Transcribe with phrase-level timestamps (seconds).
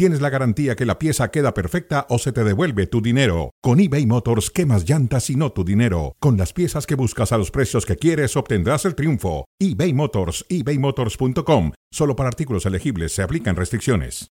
[0.00, 3.50] tienes la garantía que la pieza queda perfecta o se te devuelve tu dinero.
[3.60, 6.16] Con eBay Motors, quemas llantas y no tu dinero.
[6.20, 9.44] Con las piezas que buscas a los precios que quieres, obtendrás el triunfo.
[9.58, 11.72] eBay Motors, ebaymotors.com.
[11.92, 14.30] Solo para artículos elegibles se aplican restricciones.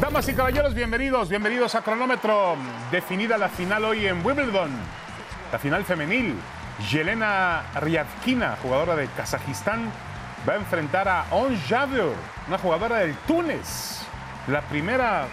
[0.00, 2.54] Damas y caballeros, bienvenidos, bienvenidos a Cronómetro.
[2.92, 4.70] Definida la final hoy en Wimbledon,
[5.50, 6.36] la final femenil.
[6.88, 9.90] Yelena Ryavkina, jugadora de Kazajistán,
[10.48, 12.12] va a enfrentar a On Javier,
[12.46, 14.05] una jugadora del Túnez.
[14.48, 15.26] La primera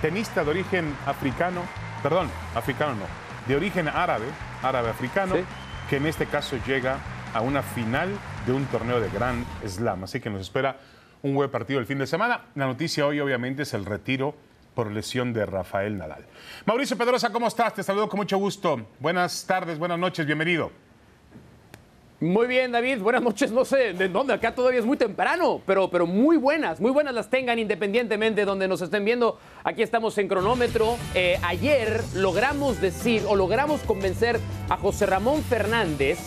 [0.00, 1.62] tenista de origen africano,
[2.02, 3.04] perdón, africano no,
[3.46, 4.24] de origen árabe,
[4.62, 5.34] árabe-africano,
[5.90, 6.98] que en este caso llega
[7.34, 8.08] a una final
[8.46, 10.04] de un torneo de Grand Slam.
[10.04, 10.78] Así que nos espera
[11.22, 12.46] un buen partido el fin de semana.
[12.54, 14.34] La noticia hoy obviamente es el retiro
[14.74, 16.24] por lesión de Rafael Nadal.
[16.64, 17.74] Mauricio Pedrosa, ¿cómo estás?
[17.74, 18.88] Te saludo con mucho gusto.
[19.00, 20.85] Buenas tardes, buenas noches, bienvenido.
[22.18, 23.00] Muy bien, David.
[23.00, 23.52] Buenas noches.
[23.52, 27.12] No sé de dónde, acá todavía es muy temprano, pero, pero muy buenas, muy buenas
[27.12, 29.38] las tengan independientemente de donde nos estén viendo.
[29.64, 30.96] Aquí estamos en cronómetro.
[31.14, 36.18] Eh, ayer logramos decir o logramos convencer a José Ramón Fernández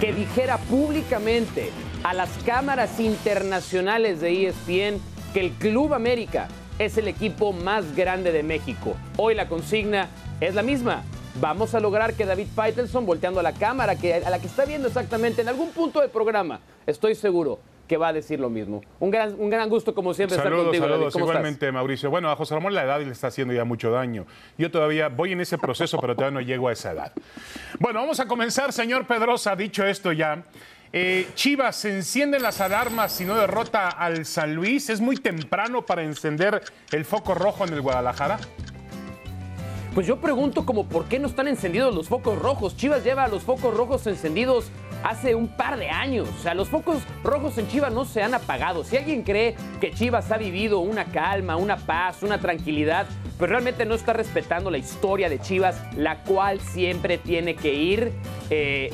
[0.00, 1.70] que dijera públicamente
[2.04, 4.98] a las cámaras internacionales de ESPN
[5.34, 8.96] que el Club América es el equipo más grande de México.
[9.18, 10.08] Hoy la consigna
[10.40, 11.04] es la misma
[11.40, 14.64] vamos a lograr que David Faitelson, volteando a la cámara, que, a la que está
[14.64, 18.82] viendo exactamente en algún punto del programa, estoy seguro que va a decir lo mismo.
[18.98, 20.86] Un gran, un gran gusto, como siempre, estar contigo.
[20.86, 22.10] Saludos, igualmente, Mauricio.
[22.10, 24.26] Bueno, a José Ramón la edad le está haciendo ya mucho daño.
[24.56, 27.12] Yo todavía voy en ese proceso, pero todavía no llego a esa edad.
[27.78, 29.54] Bueno, vamos a comenzar, señor Pedrosa.
[29.54, 30.44] Dicho esto ya,
[30.92, 34.88] eh, Chivas, ¿se encienden las alarmas si no derrota al San Luis?
[34.88, 38.38] ¿Es muy temprano para encender el foco rojo en el Guadalajara?
[39.94, 42.76] Pues yo pregunto como por qué no están encendidos los focos rojos.
[42.76, 44.72] Chivas lleva los focos rojos encendidos
[45.04, 46.28] hace un par de años.
[46.36, 48.82] O sea, los focos rojos en Chivas no se han apagado.
[48.82, 53.06] Si alguien cree que Chivas ha vivido una calma, una paz, una tranquilidad,
[53.38, 58.12] pues realmente no está respetando la historia de Chivas, la cual siempre tiene que ir
[58.50, 58.90] eh,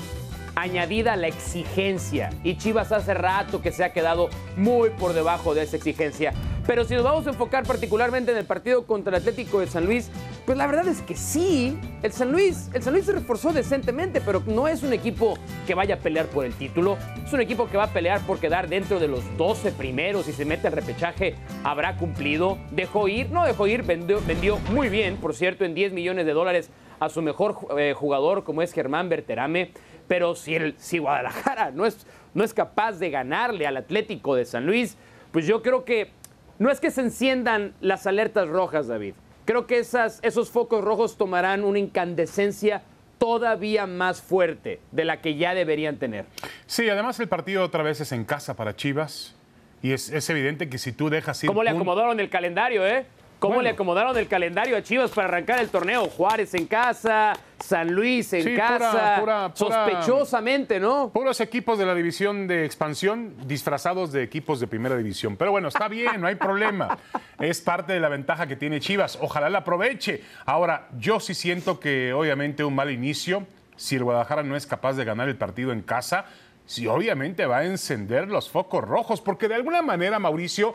[0.54, 2.28] añadida la exigencia.
[2.44, 6.34] Y Chivas hace rato que se ha quedado muy por debajo de esa exigencia.
[6.70, 9.86] Pero si nos vamos a enfocar particularmente en el partido contra el Atlético de San
[9.86, 10.08] Luis,
[10.46, 14.20] pues la verdad es que sí, el San Luis, el San Luis se reforzó decentemente,
[14.20, 15.36] pero no es un equipo
[15.66, 18.38] que vaya a pelear por el título, es un equipo que va a pelear por
[18.38, 23.32] quedar dentro de los 12 primeros y se mete al repechaje, habrá cumplido, dejó ir,
[23.32, 26.70] no dejó ir, vendió, vendió muy bien, por cierto, en 10 millones de dólares
[27.00, 29.72] a su mejor eh, jugador como es Germán Berterame,
[30.06, 34.44] pero si, el, si Guadalajara no es, no es capaz de ganarle al Atlético de
[34.44, 34.96] San Luis,
[35.32, 36.19] pues yo creo que
[36.60, 39.14] no es que se enciendan las alertas rojas, David.
[39.46, 42.82] Creo que esas, esos focos rojos tomarán una incandescencia
[43.16, 46.26] todavía más fuerte de la que ya deberían tener.
[46.66, 49.34] Sí, además el partido otra vez es en casa para Chivas.
[49.82, 51.48] Y es, evidente que si tú dejas ir.
[51.48, 53.06] ¿Cómo le acomodaron el calendario, eh?
[53.40, 56.08] ¿Cómo le acomodaron el calendario a Chivas para arrancar el torneo?
[56.08, 59.24] Juárez en casa, San Luis en casa.
[59.54, 61.10] sospechosamente, ¿no?
[61.10, 65.36] Puros equipos de la división de expansión disfrazados de equipos de primera división.
[65.38, 66.98] Pero bueno, está bien, no hay problema.
[67.38, 69.18] Es parte de la ventaja que tiene Chivas.
[69.22, 70.22] Ojalá la aproveche.
[70.44, 74.92] Ahora, yo sí siento que obviamente un mal inicio, si el Guadalajara no es capaz
[74.94, 76.26] de ganar el partido en casa,
[76.66, 80.74] sí obviamente va a encender los focos rojos, porque de alguna manera, Mauricio,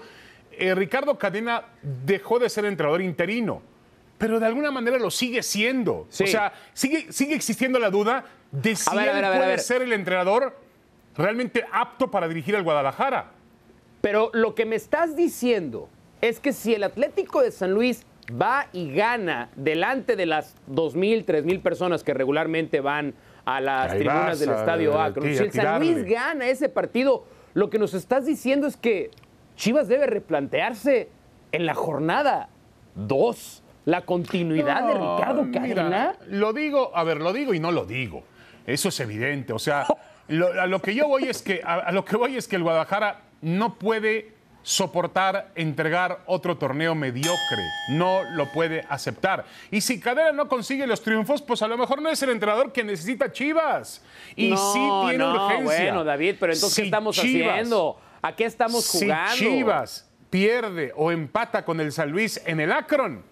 [0.59, 3.61] eh, Ricardo Cadena dejó de ser entrenador interino,
[4.17, 5.93] pero de alguna manera lo sigue siendo.
[5.93, 10.57] O sea, sigue, sigue existiendo la duda de si él puede ser el entrenador
[11.15, 13.31] realmente apto para dirigir al Guadalajara.
[14.01, 15.89] Pero lo que me estás diciendo
[16.21, 21.25] es que si el Atlético de San Luis va y gana delante de las 2.000,
[21.25, 23.13] 3.000 personas que regularmente van
[23.45, 27.79] a las tribunas del Estadio Akron, si el San Luis gana ese partido, lo que
[27.79, 29.11] nos estás diciendo es que
[29.55, 31.09] Chivas debe replantearse
[31.51, 32.49] en la jornada
[32.95, 36.15] 2 la continuidad de Ricardo Cadena.
[36.27, 38.23] lo digo, a ver, lo digo y no lo digo.
[38.65, 39.53] Eso es evidente.
[39.53, 39.85] O sea,
[40.59, 43.21] a lo que yo voy es que a, lo que voy es que el Guadalajara
[43.41, 47.63] no puede soportar entregar otro torneo mediocre.
[47.89, 49.45] No lo puede aceptar.
[49.69, 52.71] Y si Cadena no consigue los triunfos, pues a lo mejor no es el entrenador
[52.71, 54.03] que necesita Chivas.
[54.35, 55.83] Y sí tiene no, urgencia.
[55.83, 57.99] Bueno, David, pero entonces, ¿qué estamos haciendo?
[58.25, 59.35] ¿A qué estamos jugando?
[59.35, 63.23] Si Chivas pierde o empata con el San Luis en el Akron,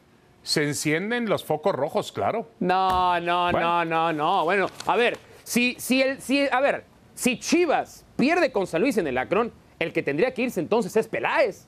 [0.44, 2.48] se encienden los focos rojos, claro.
[2.60, 4.44] No, no, no, no, no.
[4.44, 6.84] Bueno, a ver, si, si el, si, a ver,
[7.16, 10.96] si Chivas pierde con San Luis en el Akron, el que tendría que irse entonces
[10.96, 11.66] es Peláez.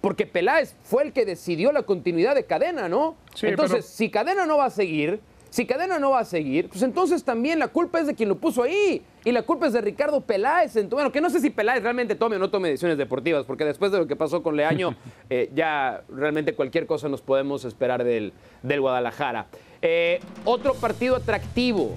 [0.00, 3.16] Porque Peláez fue el que decidió la continuidad de cadena, ¿no?
[3.34, 5.20] Sí, entonces, pero- si cadena no va a seguir,
[5.50, 8.36] si cadena no va a seguir, pues entonces también la culpa es de quien lo
[8.36, 9.02] puso ahí.
[9.24, 10.74] Y la culpa es de Ricardo Peláez.
[10.90, 13.92] Bueno, que no sé si Peláez realmente tome o no tome decisiones deportivas, porque después
[13.92, 14.94] de lo que pasó con Leaño,
[15.30, 19.46] eh, ya realmente cualquier cosa nos podemos esperar del, del Guadalajara.
[19.82, 21.96] Eh, otro partido atractivo,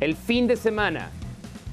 [0.00, 1.10] el fin de semana.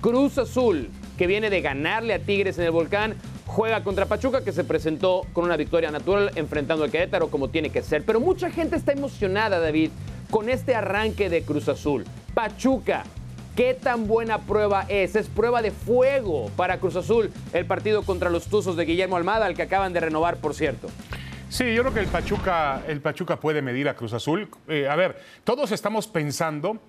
[0.02, 3.16] Cruz Azul, que viene de ganarle a Tigres en el Volcán,
[3.46, 7.70] juega contra Pachuca, que se presentó con una victoria natural enfrentando al Querétaro como tiene
[7.70, 8.04] que ser.
[8.06, 9.92] Pero mucha gente está emocionada, David,
[10.32, 12.06] con este arranque de Cruz Azul.
[12.34, 13.04] Pachuca,
[13.56, 15.16] ¿qué tan buena prueba es?
[15.16, 19.46] Es prueba de fuego para Cruz Azul el partido contra los Tuzos de Guillermo Almada,
[19.46, 20.88] al que acaban de renovar, por cierto.
[21.50, 24.50] Sí, yo creo que el Pachuca, el Pachuca puede medir a Cruz Azul.
[24.70, 26.80] Eh, a ver, todos estamos pensando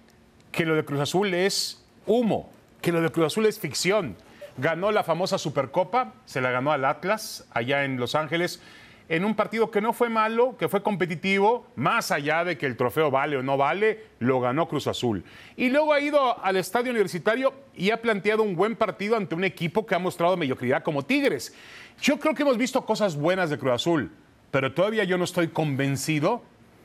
[0.52, 4.16] que lo de Cruz Azul es humo, que lo de Cruz Azul es ficción.
[4.56, 8.62] Ganó la famosa Supercopa, se la ganó al Atlas allá en Los Ángeles,
[9.08, 12.76] en un partido que no fue malo, que fue competitivo, más allá de que el
[12.76, 15.25] trofeo vale o no vale, lo ganó Cruz Azul.
[15.56, 19.44] Y luego ha ido al estadio universitario y ha planteado un buen partido ante un
[19.44, 21.54] equipo que ha mostrado mediocridad como Tigres.
[22.00, 24.12] Yo creo que hemos visto cosas buenas de Cruz Azul,
[24.50, 26.43] pero todavía yo no estoy convencido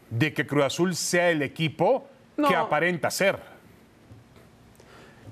[0.10, 2.48] de que Cruz Azul sea el equipo No.
[2.48, 3.40] que aparenta ser.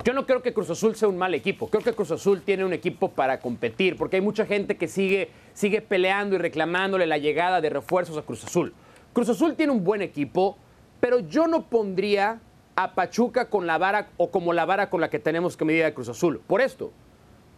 [0.03, 1.67] Yo no creo que Cruz Azul sea un mal equipo.
[1.67, 5.29] Creo que Cruz Azul tiene un equipo para competir, porque hay mucha gente que sigue,
[5.53, 8.73] sigue peleando y reclamándole la llegada de refuerzos a Cruz Azul.
[9.13, 10.57] Cruz Azul tiene un buen equipo,
[10.99, 12.39] pero yo no pondría
[12.75, 15.85] a Pachuca con la vara o como la vara con la que tenemos que medir
[15.85, 16.41] a Cruz Azul.
[16.45, 16.91] Por esto,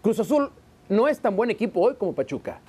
[0.02, 0.52] Cruz Azul
[0.90, 2.62] no es tan buen equipo hoy como Pachuca.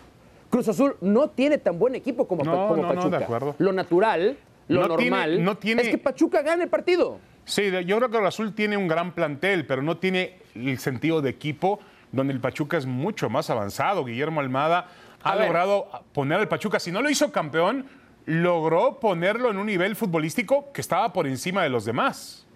[0.50, 3.18] Cruz Azul no tiene tan buen equipo como, Pa- No, como no, no, de Pachuca.
[3.18, 3.54] acuerdo.
[3.58, 4.36] Lo natural,
[4.66, 7.18] lo No tiene- normal, no tiene- es que Pachuca gane el partido.
[7.48, 11.22] Sí, yo creo que Cruz Azul tiene un gran plantel, pero no tiene el sentido
[11.22, 11.80] de equipo
[12.12, 14.04] donde el Pachuca es mucho más avanzado.
[14.04, 14.88] Guillermo Almada
[15.22, 15.46] ha ver.
[15.46, 17.86] logrado poner al Pachuca, si no lo hizo campeón,
[18.26, 22.46] logró ponerlo en un nivel futbolístico que estaba por encima de los demás.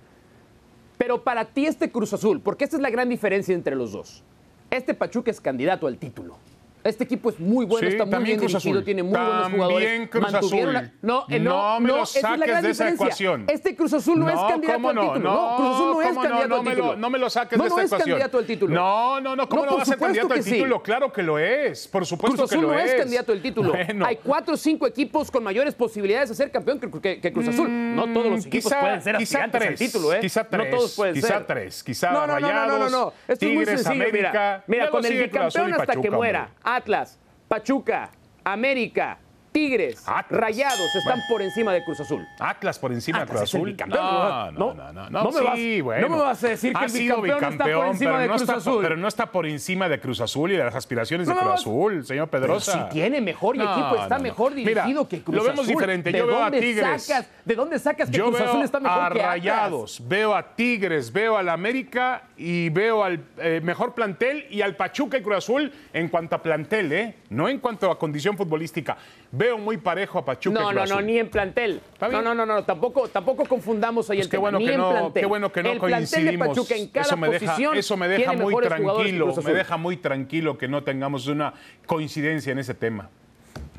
[0.98, 4.22] Pero para ti este Cruz Azul, porque esta es la gran diferencia entre los dos.
[4.70, 6.36] Este Pachuca es candidato al título.
[6.84, 8.84] Este equipo es muy bueno, Sí, está muy bien Cruz dirigido, Azul.
[8.84, 10.08] tiene muy buenos También jugadores.
[10.11, 10.90] Cruz Mantuvieron Azul.
[11.02, 13.05] No, eh, No no, me lo no, es la saques gran de esa diferencia.
[13.06, 13.44] ecuación.
[13.49, 15.02] Este Cruz Azul no, es No, candidato ¿cómo al no?
[15.02, 15.20] título.
[15.32, 16.29] No, Cruz Azul no es ¿cómo no?
[16.29, 16.96] candidato No al me lo- título.
[16.96, 18.00] no me lo saques no, de esa no ecuación.
[18.00, 18.75] es candidato al título.
[18.75, 20.50] No, no, no, ¿cómo No, no, va a ser candidato al que sí.
[20.52, 20.82] título?
[20.82, 22.99] Claro que lo es, por supuesto Cruz que Azul lo no es es.
[23.00, 23.70] candidato al título.
[23.73, 24.05] Bueno.
[24.06, 27.49] Hay cuatro o cinco equipos con mayores posibilidades de ser campeón que, que- que Cruz
[27.49, 27.69] Azul.
[27.70, 30.20] no todos los equipos Mm, Quizá- pueden ser quizá aspirantes al tres, título, ¿eh?
[30.20, 30.70] Quizá tres.
[30.70, 31.46] no todos pueden quizá ser.
[31.46, 31.84] tres.
[31.84, 32.82] Quizá no, no, no, no, no, no, no.
[32.88, 34.64] Rayados, es Tigres, América.
[34.67, 34.90] mira.
[34.90, 36.50] Con el bicampeón hasta que muera.
[36.76, 38.10] Atlas, Pachuca,
[38.44, 39.19] América,
[39.52, 40.40] Tigres, Atlas.
[40.40, 41.22] Rayados están Bueno.
[41.28, 42.26] por encima de Cruz Azul.
[42.38, 43.69] Atlas por encima de Cruz Azul.
[43.69, 44.75] bicampeón, No, ¿no?
[44.75, 45.22] no, no, no.
[45.25, 46.08] No me sí, vas- bueno.
[46.08, 48.19] no me vas a decir que Ha el sido bicampeón está por bicampeón, encima pero
[48.22, 48.82] de no Cruz está- Azul.
[48.82, 51.52] Pero no está por encima de Cruz Azul y de las aspiraciones No de Cruz
[51.52, 52.88] Azul, señor Pero Pedrosa.
[52.88, 55.75] si tiene mejor No, equipo, está mejor Mira, dirigido que Cruz lo vemos Azul.
[55.75, 56.10] diferente.
[56.12, 57.02] ¿De Yo veo a Tigres.
[57.05, 59.26] Sacas, ¿De dónde sacas que Yo Cruz Azul está mejor a que Atlas?
[59.26, 64.76] Rayados, veo a Tigres, veo al América y veo al eh, mejor plantel y al
[64.76, 67.16] Pachuca y Cruz Azul en cuanto a plantel, ¿eh?
[67.28, 68.96] No en cuanto a condición futbolística.
[69.42, 71.06] Veo muy parejo a Pachuca y No, Cruz no, no, Azul.
[71.06, 71.80] ni en plantel.
[72.00, 74.40] No, no, no, no, tampoco, tampoco confundamos ahí Pues el qué tema.
[74.42, 75.20] bueno ni que en no, plantel.
[75.20, 76.48] qué bueno que no el plantel de coincidimos.
[76.48, 80.56] Pachuca en cada eso me deja, eso me deja muy tranquilo, me deja muy tranquilo
[80.56, 81.54] que no tengamos una
[81.86, 83.10] coincidencia en ese tema.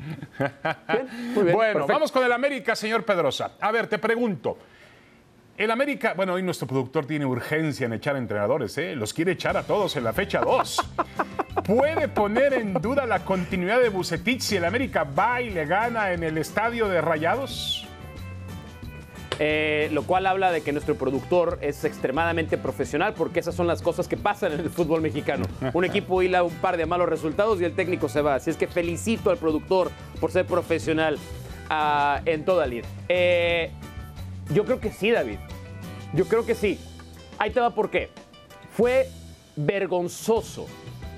[0.38, 1.86] Bien, muy bien, bueno, perfecto.
[1.86, 3.52] vamos con el América, señor Pedrosa.
[3.58, 4.58] A ver, te pregunto.
[5.56, 8.94] El América, bueno, hoy nuestro productor tiene urgencia en echar entrenadores, ¿eh?
[8.96, 10.80] Los quiere echar a todos en la fecha 2.
[11.64, 16.12] ¿Puede poner en duda la continuidad de Bucetich si el América va y le gana
[16.12, 17.86] en el estadio de Rayados?
[19.38, 23.80] Eh, lo cual habla de que nuestro productor es extremadamente profesional porque esas son las
[23.80, 25.46] cosas que pasan en el fútbol mexicano.
[25.72, 28.34] Un equipo hila un par de malos resultados y el técnico se va.
[28.34, 29.90] Así es que felicito al productor
[30.20, 31.18] por ser profesional
[31.70, 32.84] ah, en toda lid.
[33.08, 33.70] Eh,
[34.52, 35.38] yo creo que sí, David.
[36.12, 36.78] Yo creo que sí.
[37.38, 38.10] Ahí te va por qué.
[38.76, 39.08] Fue
[39.56, 40.66] vergonzoso.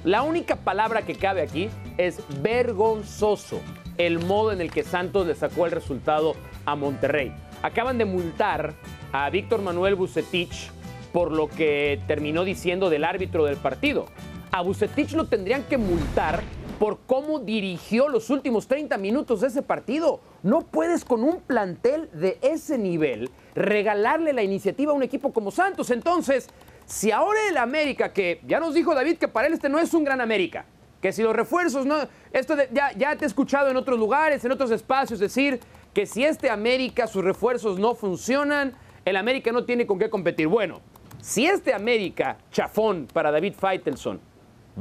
[0.07, 3.61] La única palabra que cabe aquí es vergonzoso
[3.99, 7.35] el modo en el que Santos le sacó el resultado a Monterrey.
[7.63, 8.75] Acaban de multar
[9.11, 10.71] a Víctor Manuel Bucetich
[11.13, 14.07] por lo que terminó diciendo del árbitro del partido.
[14.53, 16.41] A Bucetich lo tendrían que multar
[16.79, 20.21] por cómo dirigió los últimos 30 minutos de ese partido.
[20.45, 25.51] No puedes con un plantel de ese nivel regalarle la iniciativa a un equipo como
[25.51, 25.91] Santos.
[25.91, 26.49] Entonces,
[26.87, 29.93] si ahora el América, que ya nos dijo David que para él este no es
[29.93, 30.65] un gran América,
[31.03, 31.97] que si los refuerzos no.
[32.33, 35.61] Esto ya, ya te he escuchado en otros lugares, en otros espacios decir
[35.93, 38.75] que si este América, sus refuerzos no funcionan,
[39.05, 40.47] el América no tiene con qué competir.
[40.47, 40.81] Bueno,
[41.21, 44.21] si este América, chafón para David Faitelson,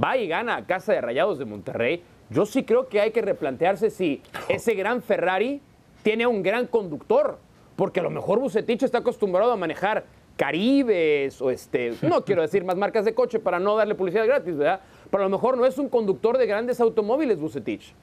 [0.02, 3.22] va y gana a casa de Rayados de Monterrey, yo sí creo que hay que
[3.22, 5.62] replantearse si ese gran Ferrari
[6.04, 7.40] tiene un gran conductor,
[7.76, 12.63] porque a lo mejor Bucetich está acostumbrado a manejar Caribes o este, no quiero decir
[12.63, 14.82] más marcas de coche para no darle publicidad gratis, ¿verdad?
[15.10, 17.94] Pero a lo mejor no es un conductor de grandes automóviles, Bucetich.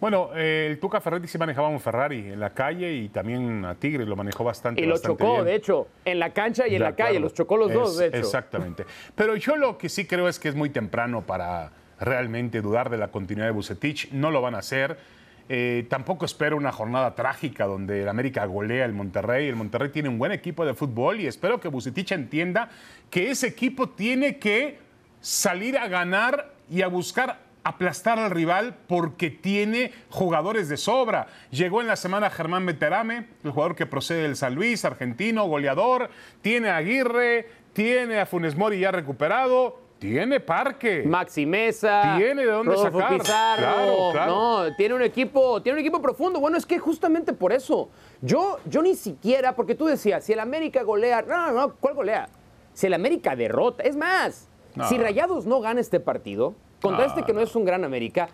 [0.00, 3.74] Bueno, eh, el Tuca Ferretti sí manejaba un Ferrari en la calle y también a
[3.74, 4.80] Tigre lo manejó bastante.
[4.80, 5.44] Y lo bastante chocó, bien.
[5.46, 8.16] de hecho, en la cancha y en la calle, los chocó los dos, de hecho.
[8.18, 8.84] Exactamente.
[9.14, 12.98] Pero yo lo que sí creo es que es muy temprano para realmente dudar de
[12.98, 14.12] la continuidad de Bucetich.
[14.12, 14.96] No lo van a hacer.
[15.52, 19.48] Eh, tampoco espero una jornada trágica donde el América golea el Monterrey.
[19.48, 22.70] El Monterrey tiene un buen equipo de fútbol y espero que Bucetich entienda
[23.10, 24.78] que ese equipo tiene que
[25.20, 31.26] salir a ganar y a buscar aplastar al rival porque tiene jugadores de sobra.
[31.50, 36.10] Llegó en la semana Germán Meterame, el jugador que procede del San Luis, argentino, goleador.
[36.42, 41.04] Tiene a Aguirre, tiene a Funes Mori ya recuperado, tiene Parque.
[41.06, 43.18] Maxi Mesa, Tiene de dónde Rodolfo sacar.
[43.20, 44.32] Pizarro, Claro, claro.
[44.66, 46.40] no, tiene un equipo, tiene un equipo profundo.
[46.40, 47.90] Bueno, es que justamente por eso,
[48.22, 51.94] yo, yo ni siquiera, porque tú decías, si el América golea, no, no, no, ¿cuál
[51.94, 52.28] golea?
[52.72, 54.88] Si el América derrota, es más, No.
[54.88, 58.30] si Rayados no gana este partido, contra No, este que no es un gran América,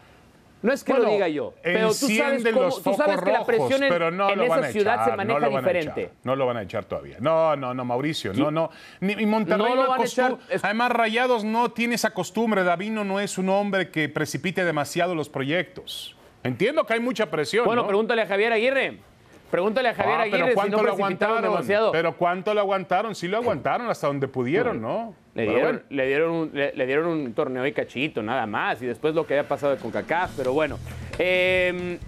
[0.62, 3.30] no es que Bueno, lo diga yo, pero tú sabes, cómo- los tú sabes que
[3.30, 5.38] la rojos, presión en, pero no en lo van esa a ciudad echar, se maneja
[5.38, 6.00] no lo van a diferente.
[6.02, 7.16] echar, no lo van a echar todavía.
[7.20, 8.70] No, no, no, Mauricio, no, no.
[9.00, 12.64] Ni, y Monterrey No no, echar, es- Además, Rayados no tiene esa costumbre.
[12.64, 16.16] Davino no es un hombre que precipite demasiado los proyectos.
[16.42, 17.64] Entiendo que hay mucha presión.
[17.64, 17.88] Bueno, ¿no?
[17.88, 18.98] pregúntale a Javier Aguirre.
[19.50, 21.42] Pregúntale a Javier Ah, Aguirre pero si ¿cuánto no lo aguantaron?
[21.42, 21.92] demasiado.
[21.92, 23.14] Pero ¿cuánto lo aguantaron?
[23.14, 25.14] Sí lo aguantaron hasta donde pudieron, ¿no?
[25.34, 25.80] Le dieron, bueno.
[25.90, 28.82] le, dieron un, le, le dieron un torneo y cachito, nada más.
[28.82, 30.78] Y después lo que había pasado con CACAF, pero bueno.
[31.18, 31.98] Eh,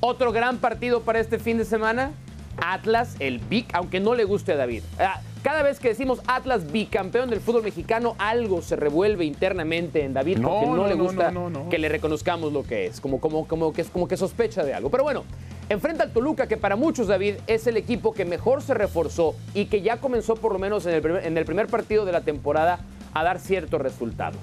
[0.00, 2.10] otro gran partido para este fin de semana.
[2.58, 4.82] Atlas, el big, aunque no le guste a David.
[4.98, 10.12] Ah, Cada vez que decimos Atlas bicampeón del fútbol mexicano, algo se revuelve internamente en
[10.12, 13.20] David No, porque no, no, le gusta no, que le reconozcamos lo que es, como,
[13.20, 14.90] como, como, que, es- como que sospecha de algo.
[14.90, 15.24] Pero bueno,
[15.72, 19.66] enfrenta al Toluca, que para muchos, David, es el equipo que mejor se reforzó y
[19.66, 22.80] que ya comenzó por lo menos en el primer, partido de la temporada
[23.14, 24.38] a dar ciertos resultados.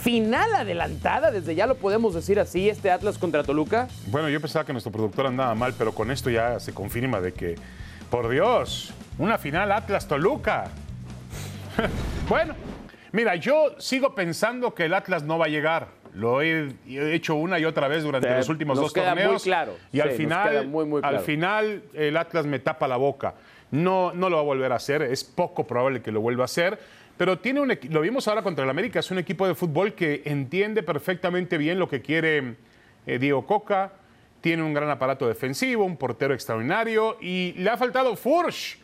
[0.00, 3.88] Final adelantada, desde ya lo podemos decir así, este Atlas contra Toluca.
[4.08, 7.32] Bueno, yo pensaba que nuestro productor andaba mal, pero con esto ya se confirma de
[7.32, 7.54] que,
[8.10, 10.64] por Dios, una final Atlas-Toluca.
[12.28, 12.54] bueno,
[13.12, 16.03] mira, yo sigo pensando que el Atlas no va a llegar.
[16.14, 19.42] Lo he, he hecho una y otra vez durante los últimos dos muy torneos.
[19.42, 19.76] claro.
[19.92, 23.34] Y al Sí, final, muy, muy al final el Atlas me tapa la boca.
[23.70, 25.02] No, no lo va a volver a hacer.
[25.02, 26.78] Es poco probable que lo vuelva a hacer.
[27.16, 29.00] Pero tiene un, lo vimos ahora contra el América.
[29.00, 32.54] Es un equipo de fútbol que entiende perfectamente bien lo que quiere
[33.06, 33.92] eh, Diego Coca.
[34.40, 38.78] Tiene un gran aparato defensivo, un portero extraordinario y le ha faltado Furch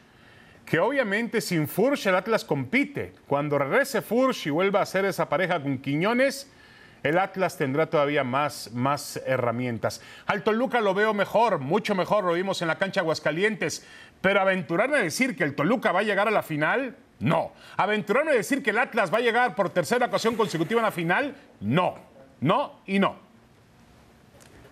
[0.64, 3.12] que obviamente sin Furch el Atlas compite.
[3.26, 6.48] Cuando regrese Furch y vuelva a hacer esa pareja con Quiñones,
[7.02, 10.02] el Atlas tendrá todavía más, más herramientas.
[10.26, 13.86] Al Toluca lo veo mejor, mucho mejor, lo vimos en la cancha Aguascalientes,
[14.20, 17.52] pero aventurarme a decir que el Toluca va a llegar a la final, no.
[17.76, 20.90] Aventurarme a decir que el Atlas va a llegar por tercera ocasión consecutiva a la
[20.90, 21.94] final, no.
[22.40, 23.16] No y no.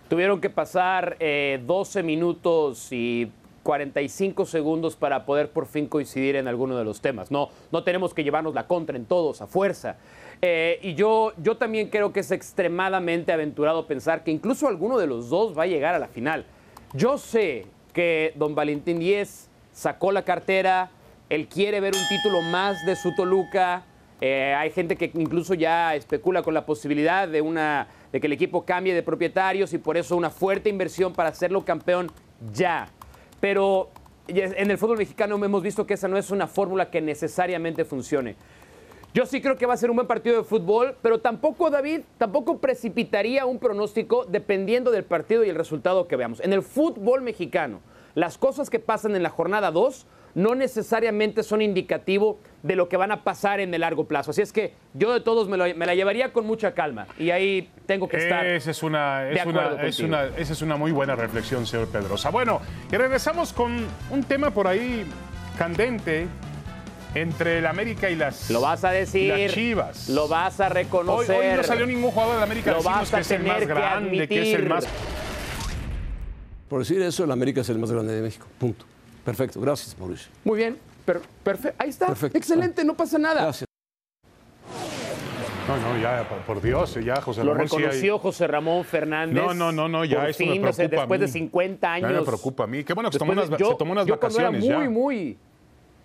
[0.09, 3.31] Tuvieron que pasar eh, 12 minutos y
[3.61, 7.29] 45 segundos para poder por fin coincidir en alguno de los temas.
[7.29, 9.97] No, no tenemos que llevarnos la contra en todos, a fuerza.
[10.41, 15.07] Eh, y yo, yo también creo que es extremadamente aventurado pensar que incluso alguno de
[15.07, 16.45] los dos va a llegar a la final.
[16.93, 20.91] Yo sé que don Valentín Díez sacó la cartera,
[21.29, 23.83] él quiere ver un título más de su Toluca,
[24.21, 28.33] eh, hay gente que incluso ya especula con la posibilidad de, una, de que el
[28.33, 32.11] equipo cambie de propietarios y por eso una fuerte inversión para hacerlo campeón
[32.53, 32.89] ya.
[33.39, 33.89] Pero
[34.27, 38.35] en el fútbol mexicano hemos visto que esa no es una fórmula que necesariamente funcione.
[39.13, 42.01] Yo sí creo que va a ser un buen partido de fútbol, pero tampoco, David,
[42.17, 46.39] tampoco precipitaría un pronóstico dependiendo del partido y el resultado que veamos.
[46.41, 47.81] En el fútbol mexicano,
[48.13, 52.97] las cosas que pasan en la jornada 2 no necesariamente son indicativo de lo que
[52.97, 54.29] van a pasar en el largo plazo.
[54.29, 57.31] Así es que yo de todos me, lo- me la llevaría con mucha calma y
[57.31, 58.45] ahí tengo que estar.
[58.45, 59.23] Esa es una,
[59.79, 62.29] de es una- esa es una muy buena reflexión, señor Pedrosa.
[62.29, 62.61] Bueno,
[62.91, 63.75] y regresamos con
[64.11, 65.03] un tema por ahí
[65.57, 66.27] candente
[67.15, 69.33] entre el América y las, Lo vas a decir.
[69.35, 70.09] las Chivas.
[70.09, 71.35] Lo vas a reconocer.
[71.51, 73.67] hoy no salió ningún jugador de la América Lo vas a que es el más
[73.67, 74.87] grande, que es el más...
[76.67, 78.45] Por decir eso, el América es el más grande de México.
[78.59, 78.85] Punto.
[79.25, 79.59] Perfecto.
[79.59, 80.31] Gracias, Mauricio.
[80.43, 80.77] Muy bien.
[81.03, 81.75] Per- perfecto.
[81.83, 82.07] Ahí está.
[82.07, 82.37] Perfecto.
[82.37, 83.41] Excelente, no pasa nada.
[83.41, 83.65] Gracias.
[85.67, 89.35] No, no, ya, por, Dios, ya José Lo Ramón sí hay- reconoció José Ramón Fernández.
[89.35, 91.25] No, no, no, no, ya Por eso me fin, o sea, preocupa a después de
[91.27, 91.31] mí.
[91.31, 92.19] 50 Ya años.
[92.21, 92.83] me preocupa a mí.
[92.83, 94.75] Qué bueno que se tomó unas, de- yo- se tomó unas yo cuando era vacaciones
[94.77, 94.89] muy, ya.
[94.89, 95.37] muy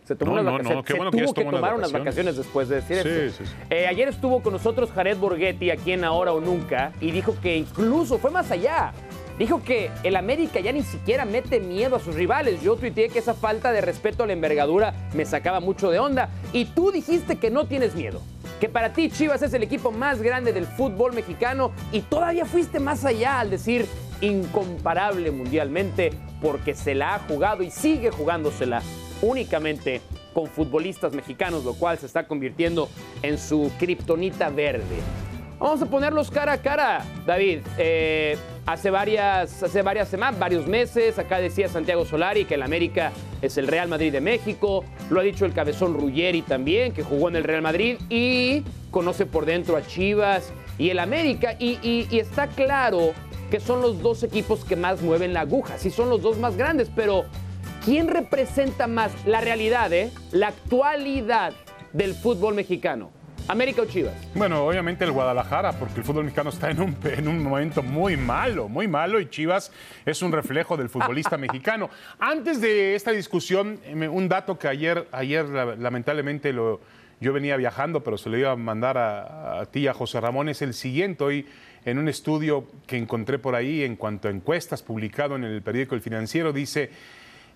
[0.04, 0.76] Se tomó No, unas vacaciones.
[0.76, 1.92] no, qué se que tuvo que tomar unas vacaciones.
[1.92, 3.37] vacaciones después de decir Sí, eso.
[3.38, 3.52] sí, sí.
[3.70, 7.56] Eh, ayer estuvo con nosotros Jared Borghetti aquí en Ahora o Nunca y dijo que
[7.56, 8.92] incluso fue más allá.
[9.38, 12.62] Dijo que el América ya ni siquiera mete miedo a sus rivales.
[12.62, 16.28] Yo tuiteé que esa falta de respeto a la envergadura me sacaba mucho de onda.
[16.52, 18.20] Y tú dijiste que no tienes miedo.
[18.61, 22.78] Que para ti Chivas es el equipo más grande del fútbol mexicano y todavía fuiste
[22.78, 23.87] más allá al decir
[24.20, 28.82] incomparable mundialmente porque se la ha jugado y sigue jugándosela
[29.24, 30.00] únicamente
[30.32, 32.88] con futbolistas mexicanos, lo cual se está convirtiendo
[33.22, 34.96] en su kriptonita verde.
[35.58, 37.60] Vamos a ponerlos cara a cara, David.
[37.78, 43.12] Eh, hace, varias, hace varias semanas, varios meses, acá decía Santiago Solari que el América
[43.40, 44.84] es el Real Madrid de México.
[45.10, 49.26] Lo ha dicho el cabezón Ruggeri también, que jugó en el Real Madrid y conoce
[49.26, 51.54] por dentro a Chivas y el América.
[51.58, 53.12] Y, y- y está claro
[53.50, 55.78] que son los dos equipos que más mueven la aguja.
[55.78, 57.24] Sí, son los dos más grandes, pero
[57.84, 60.10] ¿quién representa más la realidad, eh?
[60.32, 61.52] la actualidad
[61.92, 63.10] del fútbol mexicano?
[63.46, 64.14] ¿América o Chivas?
[64.34, 68.16] Bueno, obviamente el Guadalajara, porque el fútbol mexicano está en un, en un momento muy
[68.16, 69.70] malo, muy malo, y Chivas
[70.06, 71.90] es un reflejo del futbolista mexicano.
[72.18, 76.80] Antes de esta discusión, me- un dato que ayer, ayer la- lamentablemente lo,
[77.20, 80.20] yo venía viajando, pero se lo iba a mandar a, a ti, y a José
[80.20, 81.22] Ramón, es el siguiente.
[81.24, 81.46] Hoy,
[81.84, 85.94] en un estudio que encontré por ahí en cuanto a encuestas publicado en el periódico
[85.94, 86.88] El Financiero, dice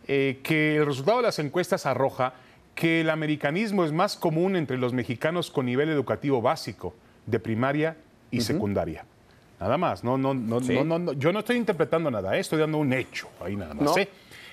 [0.09, 2.33] eh, que el resultado de las encuestas arroja
[2.75, 6.95] que el americanismo es más común entre los mexicanos con nivel educativo básico,
[7.27, 7.97] de primaria
[8.31, 9.05] y secundaria.
[9.61, 10.75] Nada más, no, no, no, Sí.
[10.75, 13.75] no, no, no, yo no estoy interpretando nada, eh, estoy dando un hecho, ahí nada
[13.75, 13.85] más.
[13.85, 13.99] No.
[13.99, 14.09] ¿eh?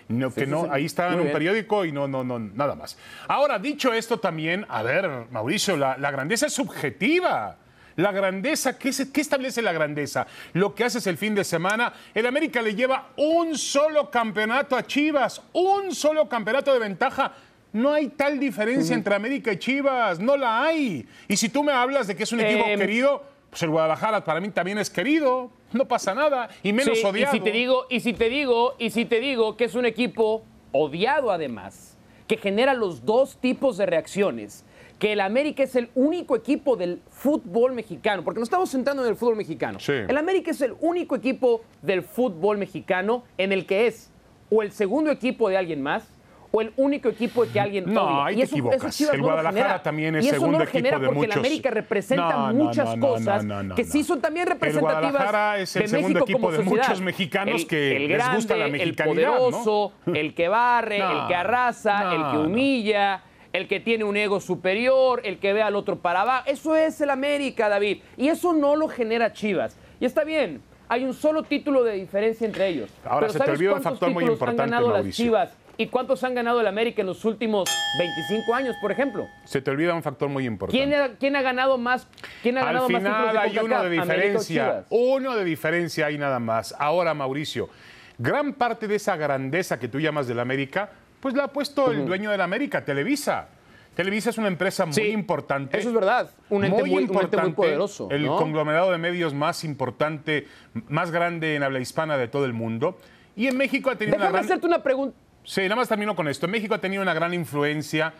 [0.08, 0.70] No, que no, sí.
[0.72, 1.34] ahí está en un bien.
[1.34, 2.98] periódico y no, no, no, nada más.
[3.28, 7.58] Ahora, dicho esto también, a ver, Mauricio, la, la grandeza es subjetiva.
[7.98, 10.28] La grandeza, ¿qué, se- ¿qué establece la grandeza?
[10.54, 11.94] Lo que haces el fin de semana.
[12.14, 17.32] El América le lleva un solo campeonato a Chivas, un solo campeonato de ventaja.
[17.72, 21.08] No hay tal diferencia entre América y Chivas, no la hay.
[21.28, 24.24] Y si tú me hablas de que es un equipo Em, querido, pues el Guadalajara
[24.25, 27.34] para mí también es querido, no pasa nada, y menos Sí, odiado.
[27.34, 29.86] Y si te digo, y si te digo, y si te digo que es un
[29.86, 30.43] equipo
[30.74, 34.64] odiado además, que genera los dos tipos de reacciones,
[34.99, 39.10] que el América es el único equipo del fútbol mexicano, porque nos estamos centrando en
[39.10, 39.79] el fútbol mexicano.
[39.79, 39.91] Sí.
[39.91, 44.12] El América es el único equipo del fútbol mexicano en el que es
[44.49, 46.08] o el segundo equipo de alguien más
[46.51, 48.25] o el único equipo que alguien No, odia.
[48.27, 49.01] ahí Y te eso- equivocas.
[49.01, 49.84] El no Guadalajara genera.
[49.84, 51.34] también es y eso segundo no lo equipo genera de porque muchos.
[51.36, 55.81] el América representa No, muchas cosas que sí son también El representativas Guadalajara es el
[55.81, 59.27] de segundo México equipo de muchos mexicanos El- que el les gusta la el mexicanidad,
[59.34, 59.38] ¿no?
[59.39, 63.21] poderoso, el que barre, el que arrasa, el que humilla,
[63.56, 66.44] el que tiene un ego superior, el que ve al otro para abajo.
[66.48, 68.00] Eso es el América, David.
[68.18, 69.78] Y eso no lo genera Chivas.
[70.00, 70.62] Y está bien.
[70.89, 72.91] Hay un solo título de diferencia entre ellos.
[73.06, 75.88] Ahora, Pero se te ¿sabes olvida un factor muy importante, han ganado las Chivas y
[75.88, 79.26] cuántos han ganado el América en los últimos 25 años, por ejemplo?
[79.46, 80.78] Se te olvida un factor muy importante.
[80.78, 82.08] ¿Quién ha, quién ha ganado más?
[82.44, 84.86] ¿Quién ha Al ganado más final títulos hay uno de diferencia.
[84.89, 86.76] Uno de diferencia hay nada más.
[86.78, 87.70] Ahora, Mauricio,
[88.18, 90.91] gran parte de esa grandeza que tú llamas del América,
[91.26, 93.48] pues la ha puesto el dueño del América, Televisa.
[93.96, 95.76] Televisa es una empresa muy Sí, importante.
[95.76, 96.30] eso es verdad.
[96.52, 98.36] Un ente muy- un ente muy poderoso, El ¿no?
[98.38, 100.46] conglomerado de medios más importante,
[100.88, 103.00] más grande en habla hispana de todo el mundo.
[103.36, 104.46] Y en México ha tenido Déjame una gran...
[104.46, 105.18] hacerte una pregunta.
[105.44, 106.46] Sí, nada más termino con esto.
[106.46, 108.14] En México ha tenido una gran influencia,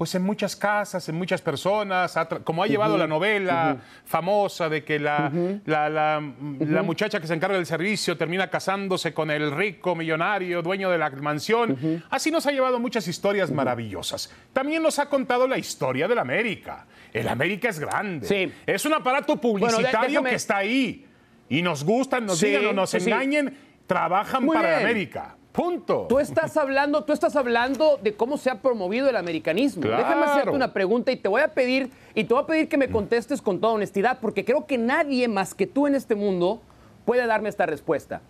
[0.00, 4.98] pues en muchas casas, en muchas personas, como ha llevado la novela famosa de que
[4.98, 5.30] la,
[5.66, 6.22] la, la-
[6.58, 10.96] la muchacha que se encarga del servicio termina casándose con el rico millonario, dueño de
[10.96, 12.02] la mansión.
[12.08, 14.32] Así nos ha llevado muchas historias maravillosas.
[14.54, 16.86] También nos ha contado la historia del América.
[17.12, 18.26] El América es grande.
[18.26, 18.50] Sí.
[18.64, 21.06] Es un aparato publicitario déjame- que está ahí.
[21.50, 23.10] Y nos gustan, nos Sí, digan o nos sí, sí.
[23.10, 23.54] engañen,
[23.86, 24.84] trabajan Muy para el.
[24.86, 25.36] América.
[25.52, 26.06] Punto.
[26.08, 29.82] Tú estás hablando, tú estás hablando de cómo se ha promovido el americanismo.
[29.82, 29.98] Claro.
[29.98, 32.76] Déjame hacerte una pregunta y te voy a pedir y te voy a pedir que
[32.76, 36.60] me contestes con toda honestidad, porque creo que nadie más que tú en este mundo
[37.04, 38.20] puede darme esta respuesta.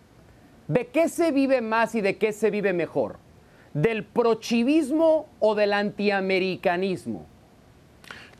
[0.67, 3.19] ¿De qué se vive más y de qué se vive mejor?
[3.75, 7.27] ¿Del prochivismo o del antiamericanismo?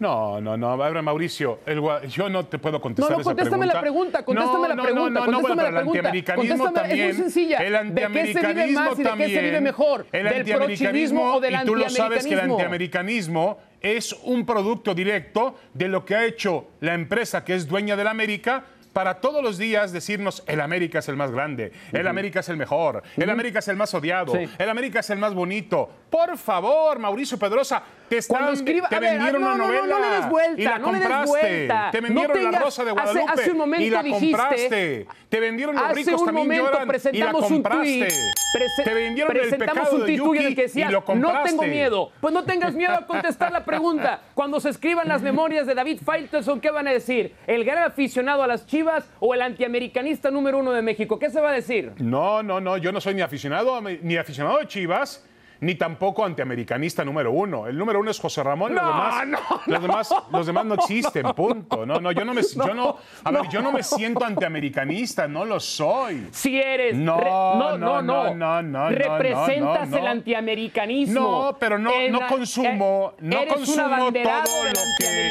[0.01, 0.71] No, no, no.
[0.83, 3.75] A ver, Mauricio, el yo no te puedo contestar No, no, esa contéstame pregunta.
[3.75, 6.89] la pregunta, contéstame no, la no, pregunta, No, no, no, bueno, pero el antiamericanismo Contéstame,
[6.89, 7.17] es muy también.
[7.17, 7.59] sencilla.
[7.59, 9.45] El ¿De qué se vive antiamericanismo más y de qué se también.
[9.45, 10.07] vive mejor?
[10.11, 12.55] El ¿Del antiamericanismo, prochivismo o del y tú lo sabes que el antiamericanismo?
[12.55, 17.95] antiamericanismo es un producto directo de lo que ha hecho la empresa que es dueña
[17.97, 22.41] del América para todos los días decirnos el América es el más grande, el América
[22.41, 24.49] es el mejor, el América es el más odiado, Sí.
[24.59, 25.89] el América es el más bonito.
[26.11, 29.63] Por favor, Mauricio Pedrosa, te están- Cuando escriba, te a ver, vendieron no, una no,
[29.63, 31.89] no, novela no le des vuelta, y la no le des vuelta.
[31.93, 35.07] Te vendieron La Rosa de Guadalupe hace un momento y la dijiste- compraste.
[35.31, 37.89] Te vendieron Los Hace ricos un también momento lloran y la presentamos un compraste.
[37.99, 38.05] tuit,
[38.53, 41.05] prese- te vendieron el presentamos pecado un tuit tuyo en el que decía, y lo
[41.15, 42.13] no tengo miedo.
[42.21, 44.21] Pues no tengas miedo a contestar la pregunta.
[44.35, 47.33] Cuando se escriban las memorias de David Faitelson, ¿qué van a decir?
[47.47, 51.19] ¿El gran aficionado a las Chivas o el antiamericanista número uno de México?
[51.19, 51.93] ¿Qué se va a decir?
[51.99, 55.25] No, no, no, yo no soy ni aficionado, a- ni aficionado de Chivas,
[55.61, 57.67] ni tampoco antiamericanista número uno.
[57.67, 61.23] El número uno es José Ramón, los demás, no, los demás, los demás no existen,
[61.37, 61.85] punto.
[61.85, 65.45] No, no, yo no me, yo no, a ver, yo no me siento antiamericanista, no
[65.45, 66.29] lo soy.
[66.33, 66.97] Si eres.
[66.97, 70.03] No, re- no, no, no, no, no, Representas no, no.
[70.03, 71.21] el antiamericanismo.
[71.21, 75.31] No, pero no, no consumo, eh, no eres consumo todo del lo que,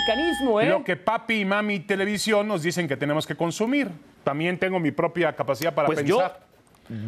[0.62, 0.70] ¿eh?
[0.70, 3.89] lo que papi y mami televisión nos dicen que tenemos que consumir.
[4.24, 6.39] También tengo mi propia capacidad para Pues pensar.
[6.39, 6.49] yo,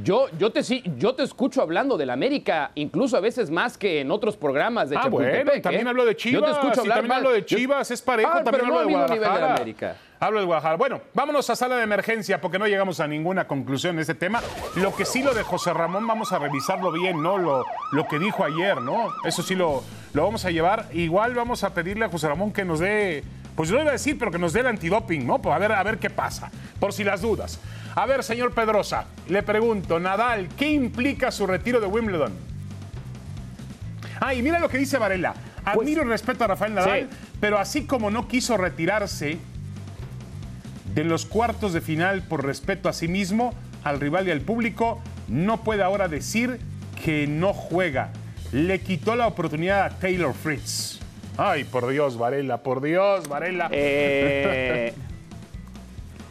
[0.03, 4.11] yo, te, sí- yo te escucho hablando del América, incluso a veces más que en
[4.11, 5.89] otros programas de Ah, bueno, y también ¿eh?
[5.89, 6.43] hablo de Yo Chivas.
[6.45, 8.31] te escucho también hablo de yo- Chivas, es parejo.
[8.33, 9.53] Ah, también no hablo de mismo nivel de Guadalajara.
[9.53, 9.95] la América.
[10.19, 10.77] Hablo de Guadalajara.
[10.77, 14.39] Bueno, vámonos a sala de emergencia porque no llegamos a ninguna conclusión en este tema.
[14.75, 17.39] Lo que sí lo de José Ramón, vamos a revisarlo bien, ¿no?
[17.39, 19.07] Lo, lo que dijo ayer, ¿no?
[19.25, 20.85] Eso sí lo, lo vamos a llevar.
[20.93, 23.23] Igual vamos a pedirle a José Ramón que nos dé,
[23.55, 25.41] pues yo lo iba a decir, pero que nos dé el antidoping, ¿no?
[25.41, 27.59] Pues a ver, a ver qué pasa, por si las dudas.
[27.95, 32.31] A ver, señor Pedrosa, le pregunto, Nadal, ¿qué implica su retiro de Wimbledon?
[34.19, 35.33] Ah, y mira lo que dice Varela.
[35.65, 37.17] Admiro y respeto a Rafael Nadal, Sí.
[37.39, 39.37] pero así como no quiso retirarse
[40.93, 45.01] de los cuartos de final por respeto a sí mismo, al rival y al público,
[45.27, 46.59] no puede ahora decir
[47.03, 48.09] que no juega.
[48.51, 50.99] Le quitó la oportunidad a Taylor Fritz.
[51.37, 53.69] Ay, por Dios, Varela, por Dios, Varela.
[53.71, 54.93] Eh,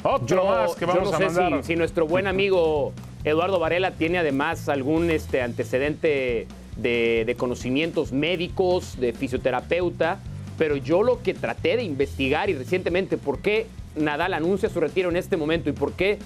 [0.03, 1.63] Otro yo, más que yo vamos no a sé mandar.
[1.63, 2.93] si, si nuestro buen amigo
[3.25, 10.21] Eduardo Varela tiene además algún este, antecedente de, de conocimientos médicos, de fisioterapeuta,
[10.57, 15.11] pero yo lo que traté de investigar y recientemente por qué Nadal anuncia su retiro
[15.11, 16.19] en este momento y por qué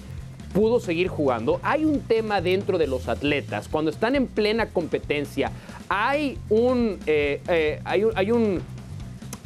[0.53, 1.59] pudo seguir jugando.
[1.63, 5.51] Hay un tema dentro de los atletas, cuando están en plena competencia,
[5.89, 8.61] hay un, eh, eh, hay un, hay un-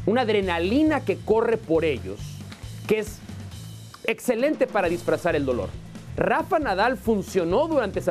[0.05, 2.19] una adrenalina que corre por ellos,
[2.87, 3.18] que es
[4.09, 5.69] excelente para disfrazar el dolor.
[6.17, 8.01] Rafa Nadal funcionó durante,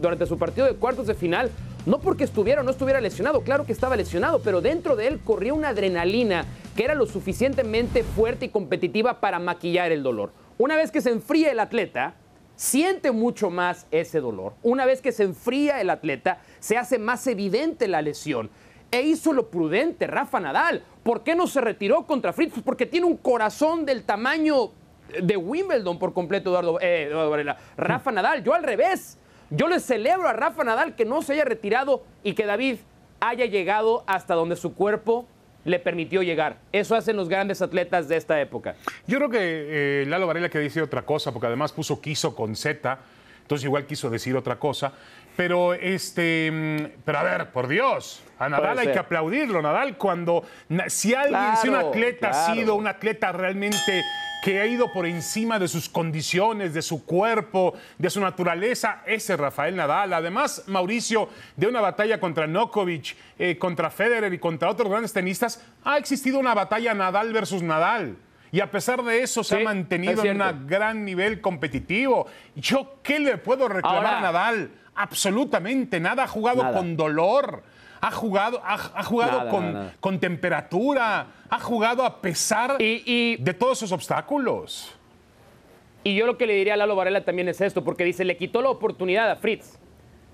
[0.00, 1.50] durante su partido de cuartos de final,
[1.86, 5.20] no porque estuviera o no estuviera lesionado, claro que estaba lesionado, pero dentro de él
[5.22, 10.32] corría una adrenalina que era lo suficientemente fuerte y competitiva para maquillar el dolor.
[10.58, 12.14] Una vez que se enfría el atleta,
[12.56, 14.54] siente mucho más ese dolor.
[14.62, 18.50] Una vez que se enfría el atleta, se hace más evidente la lesión.
[18.90, 20.84] E hizo lo prudente Rafa Nadal.
[21.02, 22.52] ¿Por qué no se retiró contra Fritz?
[22.52, 24.70] Pues porque tiene un corazón del tamaño
[25.20, 27.56] de Wimbledon por completo, Eduardo, eh, Eduardo Varela.
[27.76, 29.18] Rafa Nadal, yo al revés.
[29.50, 32.76] Yo le celebro a Rafa Nadal que no se haya retirado y que David
[33.20, 35.26] haya llegado hasta donde su cuerpo
[35.64, 36.56] le permitió llegar.
[36.72, 38.74] Eso hacen los grandes atletas de esta época.
[39.06, 39.38] Yo creo que
[40.02, 42.98] eh, Lalo Varela quería decir otra cosa, porque además puso quiso con Z,
[43.42, 44.92] entonces igual quiso decir otra cosa.
[45.36, 50.44] Pero este, mm, pero a ver, por Dios, a Nadal hay que aplaudirlo, Nadal, cuando
[50.88, 54.02] si alguien, si un Claro, atleta ha sido un atleta realmente
[54.42, 59.34] que ha ido por encima de sus condiciones, de su cuerpo, de su naturaleza, ese
[59.34, 60.12] es Rafael Nadal.
[60.12, 65.62] Además, Mauricio, de una batalla contra Nokovic, eh, contra Federer y contra otros grandes tenistas,
[65.84, 68.16] ha existido una batalla Nadal versus Nadal.
[68.50, 72.26] Y a pesar de eso se Sí, ha mantenido en un gran nivel competitivo.
[72.56, 74.70] ¿Yo qué le puedo reclamar Ahora- a Nadal?
[74.94, 76.24] Absolutamente nada.
[76.24, 76.76] Ha jugado Nada.
[76.76, 77.62] con dolor.
[78.04, 81.26] Ha jugado, ha, ha jugado Nada, con, nada, con temperatura.
[81.48, 84.92] Ha jugado a pesar Y- y- de todos esos obstáculos.
[86.04, 88.36] Y yo lo que le diría a Lalo Varela también es esto, porque dice, le
[88.36, 89.78] quitó la oportunidad a Fritz.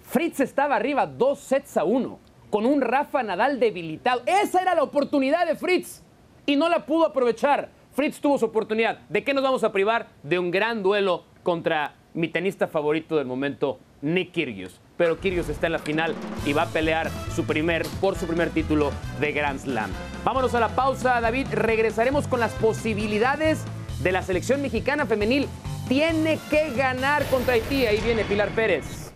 [0.03, 4.23] Fritz estaba arriba dos sets a uno, con un Rafa Nadal debilitado.
[4.25, 6.03] Esa era la oportunidad de Fritz
[6.47, 7.69] y no la pudo aprovechar.
[7.93, 9.01] Fritz tuvo su oportunidad.
[9.11, 10.09] ¿De qué nos vamos a privar?
[10.23, 14.81] De un gran duelo contra mi tenista favorito del momento, Nick Kyrgios.
[14.99, 18.51] Pero Kyrgios está en la final y va a pelear su primer, por su primer
[18.51, 19.91] título de Grand Slam.
[20.25, 21.47] Vámonos a la pausa, David.
[21.53, 23.65] Regresaremos con las posibilidades
[24.03, 25.49] de la selección mexicana femenil.
[25.89, 27.87] Tiene que ganar contra Haití.
[27.87, 29.09] Ahí viene Pilar Pérez.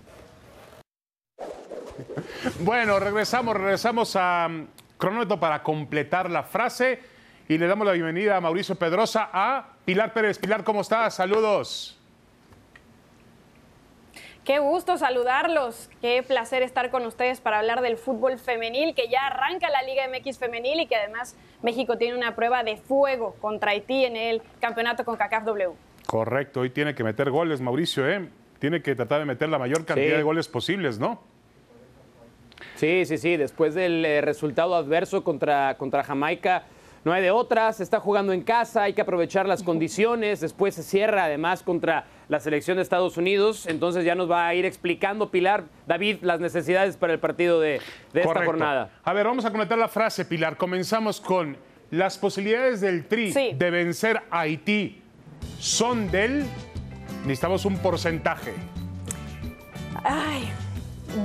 [2.60, 4.66] Bueno, regresamos, regresamos a um,
[4.98, 7.00] cronómetro para completar la frase
[7.48, 10.38] y le damos la bienvenida a Mauricio Pedrosa, a Pilar Pérez.
[10.38, 11.14] Pilar, ¿cómo estás?
[11.14, 12.01] Saludos.
[14.44, 19.26] Qué gusto saludarlos, qué placer estar con ustedes para hablar del fútbol femenil, que ya
[19.28, 23.70] arranca la Liga MX femenil y que además México tiene una prueba de fuego contra
[23.70, 25.70] Haití en el campeonato con CACAF W.
[26.06, 28.28] Correcto, hoy tiene que meter goles, Mauricio, ¿eh?
[28.58, 30.16] Tiene que tratar de meter la mayor cantidad Sí.
[30.16, 31.20] de goles posibles, ¿no?
[32.74, 33.36] Sí, sí, sí.
[33.36, 36.64] Después del eh, resultado adverso contra, contra Jamaica,
[37.04, 37.76] no hay de otras.
[37.76, 40.40] Se está jugando en casa, hay que aprovechar las condiciones.
[40.40, 43.66] Después se cierra además contra la selección de Estados Unidos.
[43.66, 47.80] Entonces ya nos va a ir explicando, Pilar, David, las necesidades para el partido de,
[48.12, 48.90] de esta jornada.
[49.04, 50.56] A ver, vamos a comentar la frase, Pilar.
[50.56, 51.56] Comenzamos con
[51.90, 53.50] las posibilidades del Tri Sí.
[53.54, 55.02] de vencer a Haití
[55.58, 56.44] son del.
[57.22, 58.54] Necesitamos un porcentaje.
[60.04, 60.50] Ay,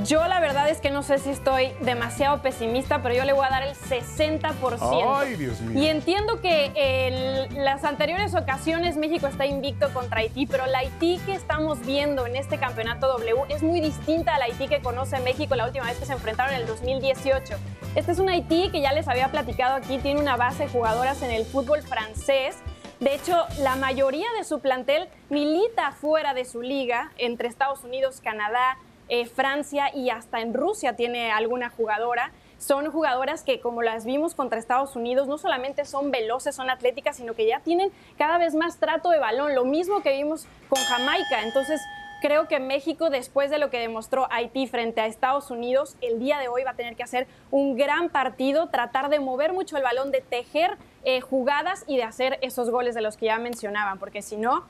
[0.03, 3.45] yo la verdad es que no sé si estoy demasiado pesimista, pero yo le voy
[3.45, 5.17] a dar el 60%.
[5.17, 5.81] Ay, Dios mío.
[5.81, 11.19] Y entiendo que en las anteriores ocasiones México está invicto contra Haití, pero la Haití
[11.25, 15.19] que estamos viendo en este campeonato W es muy distinta a la Haití que conoce
[15.19, 17.55] México la última vez que se enfrentaron en el 2018.
[17.95, 21.21] Este es un Haití que ya les había platicado aquí, tiene una base de jugadoras
[21.21, 22.57] en el fútbol francés.
[22.99, 28.21] De hecho, la mayoría de su plantel milita fuera de su liga, entre Estados Unidos,
[28.23, 28.77] Canadá,
[29.09, 32.31] eh, Francia y hasta en Rusia tiene alguna jugadora.
[32.57, 37.17] Son jugadoras que, como las vimos contra Estados Unidos, no solamente son veloces, son atléticas,
[37.17, 40.81] sino que ya tienen cada vez más trato de balón, lo mismo que vimos con
[40.81, 41.43] Jamaica.
[41.43, 41.79] Entonces,
[42.21, 46.39] creo que México, después de lo que demostró Haití frente a Estados Unidos, el día
[46.39, 49.83] de hoy va a tener que hacer un gran partido, tratar de mover mucho el
[49.83, 53.99] balón, de tejer eh, jugadas y de hacer esos goles de los que ya mencionaban,
[53.99, 54.65] porque si no,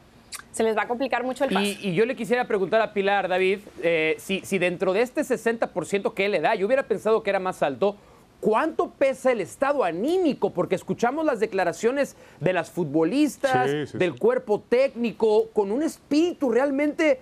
[0.51, 1.65] se les va a complicar mucho el paso.
[1.65, 5.21] Y, y yo le quisiera preguntar a Pilar, David, eh, si, si dentro de este
[5.21, 7.95] 60% que él le da, yo hubiera pensado que era más alto,
[8.39, 10.51] ¿cuánto pesa el estado anímico?
[10.51, 14.19] Porque escuchamos las declaraciones de las futbolistas, Sí, sí, del sí.
[14.19, 17.21] cuerpo técnico, con un espíritu realmente...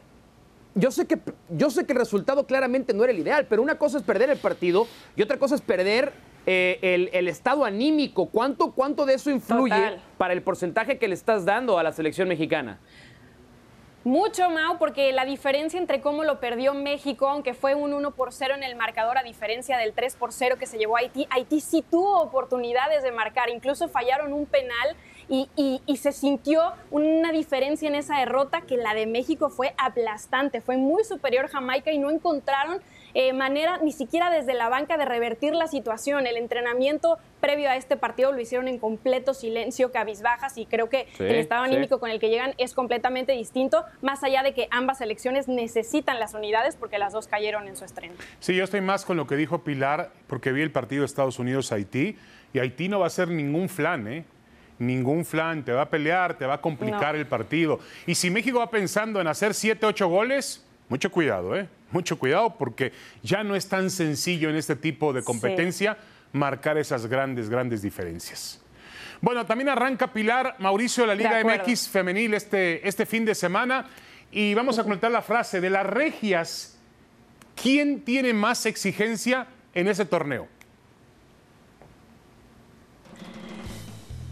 [0.78, 1.18] Yo sé, que,
[1.50, 4.30] yo sé que el resultado claramente no era el ideal, pero una cosa es perder
[4.30, 6.12] el partido y otra cosa es perder
[6.46, 8.26] eh, el, el estado anímico.
[8.26, 10.02] ¿Cuánto, ¿Cuánto de eso influye Total.
[10.18, 12.80] para el porcentaje que le estás dando a la selección mexicana?
[14.06, 18.32] Mucho, Mau, porque la diferencia entre cómo lo perdió México, aunque fue un 1 por
[18.34, 21.26] 0 en el marcador, a diferencia del 3 por 0 que se llevó a Haití,
[21.32, 24.96] Haití sí tuvo oportunidades de marcar, incluso fallaron un penal
[25.28, 29.74] y, y- y se sintió una diferencia en esa derrota que la de México fue
[29.80, 32.84] aplastante, fue muy superior Jamaica y no encontraron
[33.16, 36.28] eh, manera ni siquiera desde la banca de revertir la situación.
[36.28, 41.08] El entrenamiento previo a este partido lo hicieron en completo silencio, cabizbajas y creo que
[41.18, 41.72] Sí, el estado sí.
[41.72, 46.20] anímico con el que llegan es completamente distinto, más allá de que ambas selecciones necesitan
[46.20, 48.14] las unidades porque las dos cayeron en su estreno.
[48.40, 51.40] Sí, yo estoy más con lo que dijo Pilar, porque vi el partido de Estados
[51.40, 52.18] Unidos-Haití,
[52.54, 54.26] y Haití no va a ser ningún flan, ¿eh?
[54.78, 57.22] Ningún flan, te va a pelear, te va a complicar No.
[57.22, 57.80] el partido.
[58.06, 61.68] Y si México va pensando en hacer 7, 8 goles, mucho cuidado, ¿eh?
[61.92, 62.92] Mucho cuidado, porque
[63.24, 65.98] ya no es tan sencillo en este tipo de competencia
[66.34, 68.62] marcar esas grandes, grandes diferencias.
[69.22, 71.44] Bueno, también arranca Pilar Mauricio de la Liga.
[71.44, 73.88] MX femenil este, este fin de semana
[74.32, 76.78] y vamos a comentar la frase de las regias.
[77.56, 80.48] ¿Quién tiene más exigencia en ese torneo?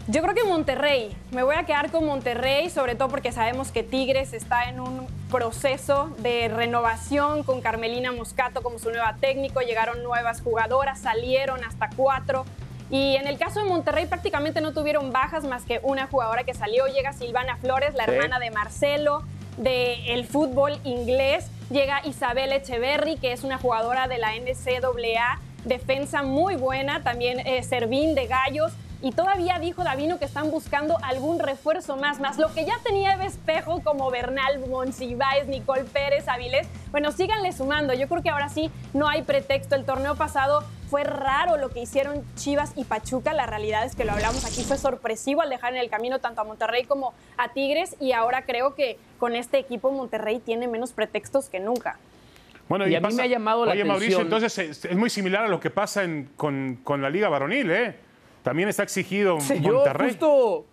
[0.06, 3.82] Yo creo que Monterrey, me voy a quedar con Monterrey, sobre todo porque sabemos que
[3.82, 10.02] Tigres está en un proceso de renovación con Carmelina Moscato como su nueva técnico, llegaron
[10.02, 12.44] nuevas jugadoras, salieron hasta cuatro.
[12.90, 16.52] Y en el caso de Monterrey prácticamente no tuvieron bajas más que una jugadora que
[16.52, 18.10] salió, llega Silvana Flores, la Sí.
[18.10, 19.22] hermana de Marcelo,
[19.56, 26.56] del fútbol inglés, llega Isabel Echeverry, que es una jugadora de la NCAA, defensa muy
[26.56, 28.72] buena, también eh, Servín de Gallos,
[29.04, 33.12] y todavía dijo Davino que están buscando algún refuerzo más, más lo que ya tenía
[33.12, 36.66] Eva Espejo como Bernal, Monsiváis, Nicole Pérez, Avilés.
[36.90, 37.92] Bueno, síganle sumando.
[37.92, 39.74] Yo creo que ahora sí no hay pretexto.
[39.74, 43.34] El torneo pasado fue raro lo que hicieron Chivas y Pachuca.
[43.34, 46.40] La realidad es que lo hablamos aquí, fue sorpresivo al dejar en el camino tanto
[46.40, 47.96] a Monterrey como a Tigres.
[48.00, 51.98] Y ahora creo que con este equipo Monterrey tiene menos pretextos que nunca.
[52.70, 55.10] Bueno, Y a mí me ha llamado la Oye, Mauricio, atención- entonces es, es muy
[55.10, 57.96] similar a lo que pasa en- con, con la Liga Varonil, ¿eh?
[58.44, 60.10] También está exigido Monterrey.
[60.10, 60.66] justo,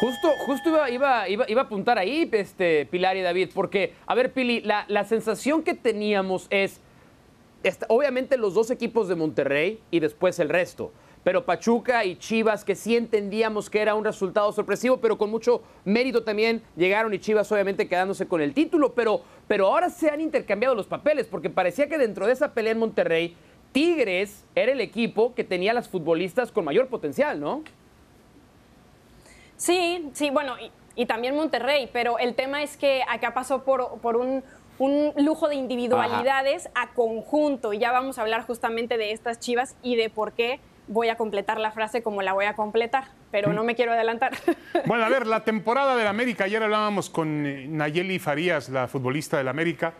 [0.00, 4.14] justo, justo iba, iba, iba, iba a apuntar ahí, este, Pilar y David, porque, a
[4.14, 6.80] ver, Pili, la, la sensación que teníamos es,
[7.62, 10.92] esta- obviamente los dos equipos de Monterrey y después el resto,
[11.22, 15.62] pero Pachuca y Chivas, que sí entendíamos que era un resultado sorpresivo, pero con mucho
[15.84, 20.20] mérito también llegaron y Chivas obviamente quedándose con el título, pero, pero ahora se han
[20.20, 23.36] intercambiado los papeles, porque parecía que dentro de esa pelea en Monterrey,
[23.72, 27.62] Tigres era el equipo que tenía las futbolistas con mayor potencial, ¿no?
[29.56, 34.00] Sí, sí, bueno, y, y también Monterrey, pero el tema es que acá pasó por,
[34.00, 34.42] por un,
[34.78, 37.72] un lujo de individualidades a conjunto.
[37.72, 41.16] Y ya vamos a hablar justamente de estas chivas y de por qué voy a
[41.16, 44.32] completar la frase como la voy a completar, pero no me quiero adelantar.
[44.86, 49.36] Bueno, a ver, la temporada del América, ayer hablábamos con eh, Nayeli Farías, la futbolista
[49.36, 49.92] del América,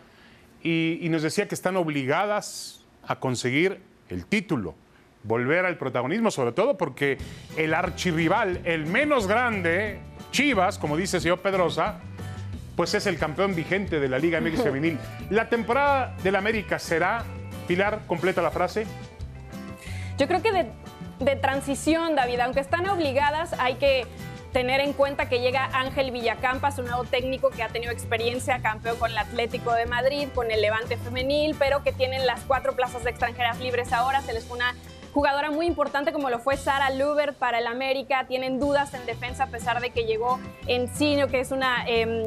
[0.62, 2.77] y, y nos decía que están obligadas
[3.08, 4.74] a conseguir el título,
[5.24, 7.18] volver al protagonismo, sobre todo porque
[7.56, 9.98] el archirrival, el menos grande,
[10.30, 12.00] Chivas, como dice el señor Pedrosa,
[12.76, 14.98] pues es el campeón vigente de la Liga MX Femenil.
[15.30, 17.24] ¿La temporada del América será,
[17.66, 18.86] Pilar, completa la frase?
[20.16, 20.66] Yo creo que de,
[21.18, 24.06] de transición, David, aunque están obligadas, hay que
[24.52, 28.96] tener en cuenta que llega Ángel Villacampas, un nuevo técnico que ha tenido experiencia, campeón
[28.96, 33.04] con el Atlético de Madrid, con el Levante Femenil, pero que tienen las cuatro plazas
[33.04, 34.22] de extranjeras libres ahora.
[34.22, 34.74] Se les fue una
[35.12, 38.26] jugadora muy importante como lo fue Sara Lubert para el América.
[38.28, 42.26] Tienen dudas en defensa a pesar de que llegó Encino, que es una, eh,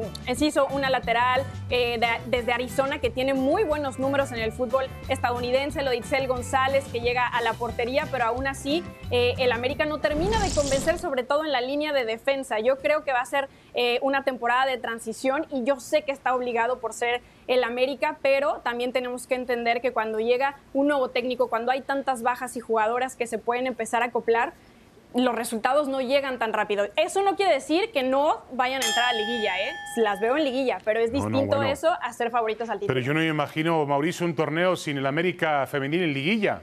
[0.72, 5.82] una lateral eh, de- desde Arizona que tiene muy buenos números en el fútbol estadounidense.
[5.82, 9.84] Lo de Itzel González que llega a la portería, pero aún así eh, el América
[9.84, 12.58] no termina de convencer, sobre todo en la línea de defensa.
[12.60, 16.12] Yo creo que va a ser eh, una temporada de transición y yo sé que
[16.12, 20.88] está obligado por ser el América, pero también tenemos que entender que cuando llega un
[20.88, 24.54] nuevo técnico, cuando hay tantas bajas y jugadoras que se pueden empezar a acoplar,
[25.14, 26.86] los resultados no llegan tan rápido.
[26.96, 29.72] Eso no quiere decir que no vayan a entrar a liguilla, ¿eh?
[29.96, 31.70] Las veo en liguilla, pero es No, no, distinto bueno.
[31.70, 32.94] eso a ser favoritos al título.
[32.94, 36.62] Pero yo no me imagino, Mauricio, un torneo sin el América Femenil en liguilla.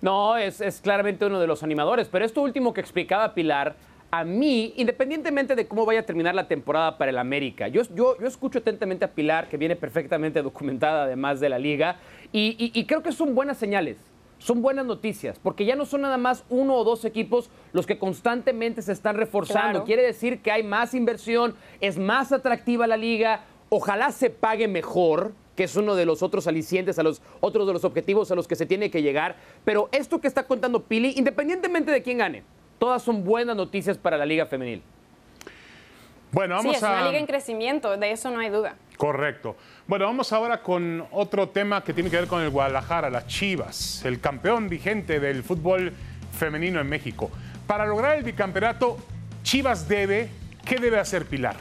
[0.00, 3.74] No, es, es claramente uno de los animadores, pero esto último que explicaba Pilar,
[4.18, 8.18] a mí, independientemente de cómo vaya a terminar la temporada para el América, yo, yo,
[8.20, 11.96] yo escucho atentamente a Pilar, que viene perfectamente documentada además de la liga,
[12.32, 13.96] y, y- y creo que son buenas señales.
[14.38, 17.98] Son buenas noticias, porque ya no son nada más uno o dos equipos los que
[17.98, 19.70] constantemente se están reforzando.
[19.70, 19.84] Claro.
[19.86, 25.32] Quiere decir que hay más inversión, es más atractiva la liga, ojalá se pague mejor,
[25.56, 28.46] que es uno de los otros alicientes, a los otros de los objetivos a los
[28.46, 29.36] que se tiene que llegar.
[29.64, 32.42] Pero esto que está contando Pili, independientemente de quién gane,
[32.78, 34.82] todas son buenas noticias para la liga femenil.
[36.32, 36.92] Bueno, sí, vamos es a...
[36.92, 38.76] una liga en crecimiento, de eso no hay duda.
[38.96, 39.56] Correcto.
[39.86, 44.04] Bueno, vamos ahora con otro tema que tiene que ver con el Guadalajara, las Chivas,
[44.04, 45.92] el campeón vigente del fútbol
[46.32, 47.30] femenino en México.
[47.66, 48.98] Para lograr el bicampeonato,
[49.42, 50.28] Chivas debe,
[50.64, 51.56] ¿qué debe hacer Pilar?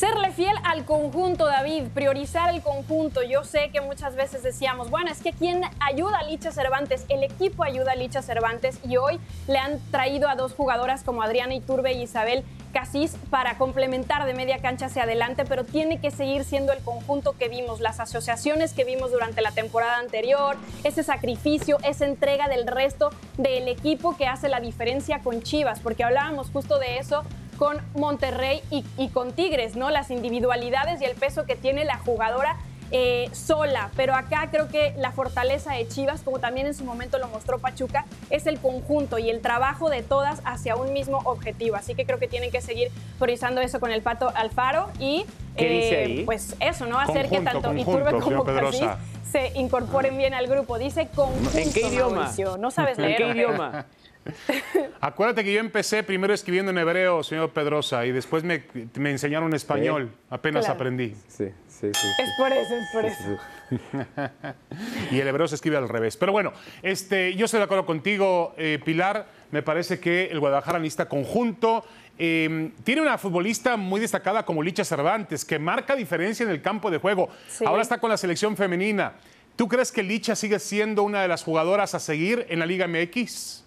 [0.00, 3.22] Serle fiel al conjunto, David, priorizar el conjunto.
[3.22, 7.04] Yo sé que muchas veces decíamos, bueno, es que ¿quién ayuda a Licha Cervantes?
[7.10, 11.22] El equipo ayuda a Licha Cervantes y hoy le han traído a dos jugadoras como
[11.22, 16.10] Adriana Iturbe y Isabel Casís para complementar de media cancha hacia adelante, pero tiene que
[16.10, 21.02] seguir siendo el conjunto que vimos, las asociaciones que vimos durante la temporada anterior, ese
[21.02, 26.48] sacrificio, esa entrega del resto del equipo que hace la diferencia con Chivas, porque hablábamos
[26.50, 27.22] justo de eso
[27.60, 29.90] con Monterrey y, y con Tigres, ¿no?
[29.90, 32.56] Las individualidades y el peso que tiene la jugadora
[32.90, 33.90] eh, sola.
[33.96, 37.58] Pero acá creo que la fortaleza de Chivas, como también en su momento lo mostró
[37.58, 41.76] Pachuca, es el conjunto y el trabajo de todas hacia un mismo objetivo.
[41.76, 45.68] Así que creo que tienen que seguir priorizando eso con el Pato Alfaro y ¿Qué
[45.68, 46.22] dice ahí?
[46.24, 46.98] pues eso, ¿no?
[46.98, 48.86] Hacer que tanto conjunto, Iturbe como Pedrosa.
[48.96, 50.78] Casís se incorporen bien al grupo.
[50.78, 52.22] Dice conjunto, ¿En qué idioma?
[52.22, 52.56] Mauricio.
[52.56, 53.22] No sabes ¿En leer.
[53.22, 53.32] ¿o qué?
[53.32, 53.84] idioma?
[55.00, 59.54] Acuérdate que yo empecé primero escribiendo en hebreo, señor Pedrosa, y después me, me enseñaron
[59.54, 60.12] español.
[60.28, 60.74] Apenas Claro.
[60.74, 61.14] aprendí.
[61.28, 62.06] Sí, sí, sí.
[62.18, 63.38] Es por eso, es por eso.
[65.10, 66.16] Y el hebreo se escribe al revés.
[66.16, 66.52] Pero bueno,
[66.82, 69.26] este, yo estoy de acuerdo contigo, eh, Pilar.
[69.50, 71.84] Me parece que el Guadalajara necesita conjunto.
[72.18, 76.90] Eh, tiene una futbolista muy destacada como Licha Cervantes, que marca diferencia en el campo
[76.90, 77.30] de juego.
[77.48, 77.64] Sí.
[77.66, 79.14] Ahora está con la selección femenina.
[79.56, 82.86] ¿Tú crees que Licha sigue siendo una de las jugadoras a seguir en la Liga
[82.86, 83.64] MX?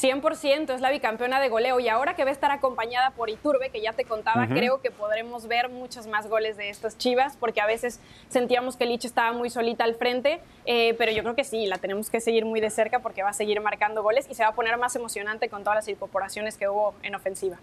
[0.00, 3.70] 100% es la bicampeona de goleo y ahora que va a estar acompañada por Iturbe,
[3.70, 7.60] que ya te contaba, creo que podremos ver muchos más goles de estas chivas, porque
[7.60, 11.44] a veces sentíamos que Lich estaba muy solita al frente, eh, pero yo creo que
[11.44, 14.34] sí, la tenemos que seguir muy de cerca porque va a seguir marcando goles y
[14.34, 17.58] se va a poner más emocionante con todas las incorporaciones que hubo en ofensiva.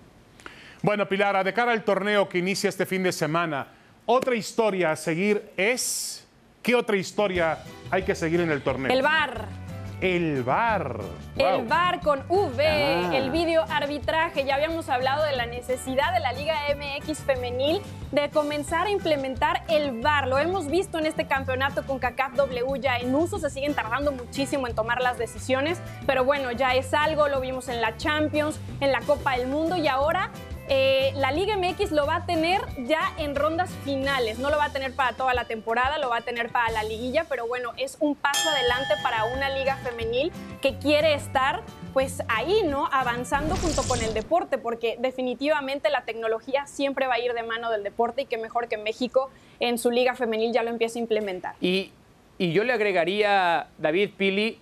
[0.81, 3.67] Bueno, Pilar, de cara al torneo que inicia este fin de semana,
[4.05, 6.27] otra historia a seguir es.
[6.61, 7.59] ¿Qué otra historia
[7.91, 8.91] hay que seguir en el torneo?
[8.91, 9.64] El VAR.
[10.05, 10.99] El VAR.
[11.35, 11.67] El Wow.
[11.67, 13.09] VAR con V, Ah.
[13.17, 14.45] el video arbitraje.
[14.45, 19.63] Ya habíamos hablado de la necesidad de la Liga MX femenil de comenzar a implementar
[19.67, 20.27] el VAR.
[20.27, 23.39] Lo hemos visto en este campeonato con CACAF W ya en uso.
[23.39, 27.27] Se siguen tardando muchísimo en tomar las decisiones, pero bueno, ya es algo.
[27.27, 30.29] Lo vimos en la Champions, en la Copa del Mundo y ahora
[30.67, 34.39] eh, la Liga MX lo va a tener ya en rondas finales.
[34.39, 36.83] No lo va a tener para toda la temporada, lo va a tener para la
[36.83, 40.31] liguilla, pero bueno, es un paso adelante para una liga femenil
[40.61, 41.61] que quiere estar
[41.93, 42.89] pues ahí, ¿no?
[42.91, 47.71] Avanzando junto con el deporte, porque definitivamente la tecnología siempre va a ir de mano
[47.71, 49.29] del deporte y que mejor que México
[49.59, 51.55] en su liga femenil ya lo empiece a implementar.
[51.61, 51.91] Y,
[52.37, 54.59] y yo le agregaría, David Pili,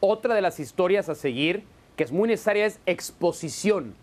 [0.00, 1.64] otra de las historias a seguir
[1.96, 3.94] que es muy necesaria es exposición.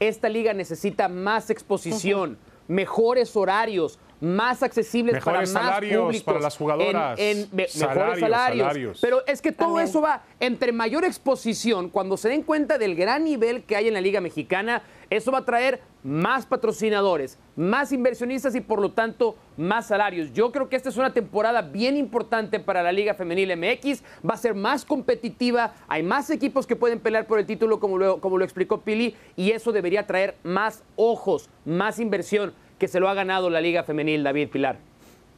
[0.00, 2.38] Esta liga necesita más exposición,
[2.68, 6.24] mejores horarios, más accesibles Mejores para más salarios públicos.
[6.24, 7.18] para las jugadoras.
[7.20, 8.66] En, en me- Salarios, mejores salarios.
[8.66, 8.98] salarios.
[9.00, 9.88] Pero es que todo También.
[9.88, 13.94] eso va entre mayor exposición, cuando se den cuenta del gran nivel que hay en
[13.94, 19.36] la Liga Mexicana, eso va a traer más patrocinadores, más inversionistas y por lo tanto
[19.56, 20.32] más salarios.
[20.32, 24.34] Yo creo que esta es una temporada bien importante para la Liga Femenil MX, va
[24.34, 28.20] a ser más competitiva, hay más equipos que pueden pelear por el título como lo,
[28.20, 33.08] como lo explicó Pili y eso debería traer más ojos, más inversión que se lo
[33.08, 34.87] ha ganado la Liga Femenil, David Pilar.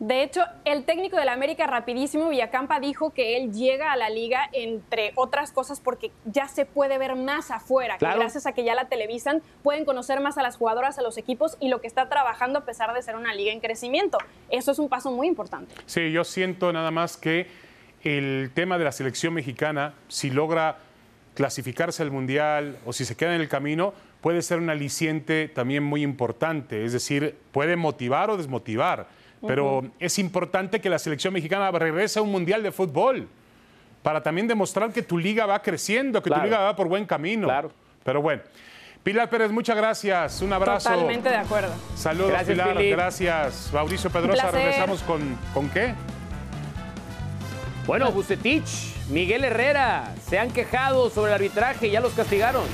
[0.00, 4.48] De hecho, el técnico del América rapidísimo, Villacampa, dijo que él llega a la liga
[4.54, 8.14] entre otras cosas porque ya se puede ver más afuera, Claro.
[8.14, 11.18] que gracias a que ya la televisan pueden conocer más a las jugadoras, a los
[11.18, 14.16] equipos y lo que está trabajando a pesar de ser una liga en crecimiento.
[14.48, 15.74] Eso es un paso muy importante.
[15.84, 17.46] Sí, yo siento nada más que
[18.02, 20.78] el tema de la selección mexicana, si logra
[21.34, 23.92] clasificarse al Mundial o si se queda en el camino,
[24.22, 26.86] puede ser un aliciente también muy importante.
[26.86, 29.19] Es decir, puede motivar o desmotivar.
[29.46, 33.26] Pero es importante que la selección mexicana regrese a un Mundial de fútbol
[34.02, 36.42] para también demostrar que tu liga va creciendo, que Claro.
[36.42, 37.46] tu liga va por buen camino.
[37.46, 37.72] Claro.
[38.04, 38.42] Pero bueno.
[39.02, 40.42] Pilar Pérez, muchas gracias.
[40.42, 40.90] Un abrazo.
[40.90, 41.72] Totalmente de acuerdo.
[41.96, 42.82] Saludos, Gracias, Pilar.
[42.84, 43.70] Gracias.
[43.72, 45.94] Mauricio Pedrosa, regresamos con, ¿con qué?
[47.86, 52.64] Bueno, Bucetich, Miguel Herrera se han quejado sobre el arbitraje y ya los castigaron.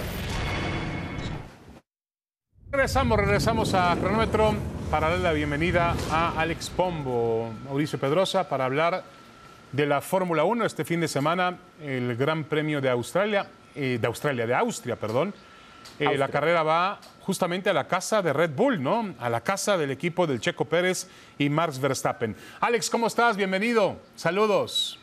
[2.70, 4.54] Regresamos, regresamos a cronómetro
[4.90, 9.02] para darle la bienvenida a Alex Pombo, Mauricio Pedrosa, para hablar
[9.72, 14.06] de la Fórmula 1 este fin de semana, el Gran Premio de Australia, eh, de
[14.06, 15.34] Australia, de Austria, perdón.
[15.98, 19.14] Eh, la carrera va justamente a la casa de Red Bull, ¿no?
[19.18, 21.08] A la casa del equipo del Checo Pérez
[21.38, 22.36] y Max Verstappen.
[22.60, 23.36] Alex, ¿cómo estás?
[23.36, 23.96] Bienvenido.
[24.14, 24.98] Saludos.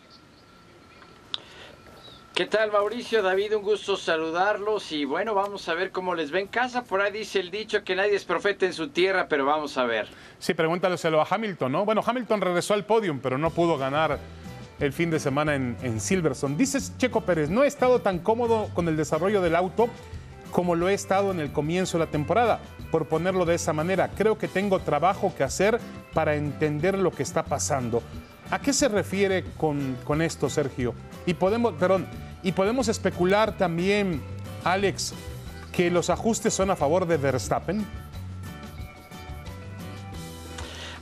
[2.34, 3.21] ¿Qué tal Mauricio?
[3.21, 6.84] David, un gusto saludarlos y bueno, vamos a ver cómo les va en casa.
[6.84, 9.86] Por ahí dice el dicho que nadie es profeta en su tierra, pero vamos a
[9.86, 10.07] ver.
[10.39, 11.86] Sí, pregúntaleselo a Hamilton, ¿no?
[11.86, 14.17] Bueno, Hamilton regresó al podium, pero no pudo ganar
[14.79, 16.55] el fin de semana en, en Silverstone.
[16.55, 19.88] Dices Checo Pérez, no he estado tan cómodo con el desarrollo del auto
[20.49, 22.61] como lo he estado en el comienzo de la temporada.
[22.89, 25.79] Por ponerlo de esa manera, creo que tengo trabajo que hacer
[26.15, 28.01] para entender lo que está pasando.
[28.49, 30.95] ¿A qué se refiere con, con esto, Sergio?
[31.26, 32.07] Y podemos, perdón,
[32.43, 34.21] y podemos especular también,
[34.63, 35.13] Alex,
[35.71, 37.86] que los ajustes son a favor de Verstappen.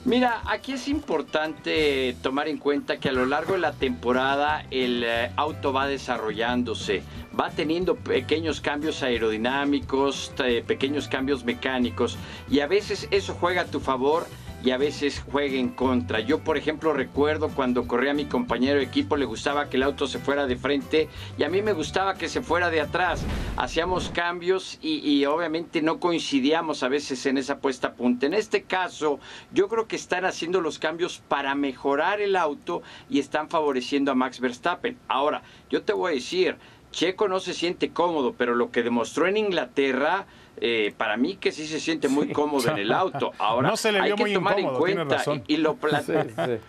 [0.03, 5.03] Mira, aquí es importante tomar en cuenta que a lo largo de la temporada el
[5.03, 7.03] eh, auto va desarrollándose,
[7.39, 12.17] va teniendo pequeños cambios aerodinámicos, eh, pequeños cambios mecánicos
[12.49, 14.25] y a veces eso juega a tu favor
[14.63, 16.19] y a veces juega en contra.
[16.19, 20.07] Yo, por ejemplo, recuerdo cuando corría mi compañero de equipo, le gustaba que el auto
[20.07, 23.23] se fuera de frente y a mí me gustaba que se fuera de atrás.
[23.57, 28.25] Hacíamos cambios y, y obviamente no coincidíamos a veces en esa puesta a punta.
[28.25, 29.19] En este caso,
[29.51, 34.15] yo creo que están haciendo los cambios para mejorar el auto y están favoreciendo a
[34.15, 34.97] Max Verstappen.
[35.07, 36.57] Ahora, yo te voy a decir,
[36.91, 40.25] Checo no se siente cómodo, pero lo que demostró en Inglaterra,
[40.57, 43.31] eh, para mí que sí se siente muy cómodo en el auto.
[43.39, 45.75] Ahora, No se le hay vio que muy tomar en incómodo, cuenta y, y lo
[45.77, 46.03] pla-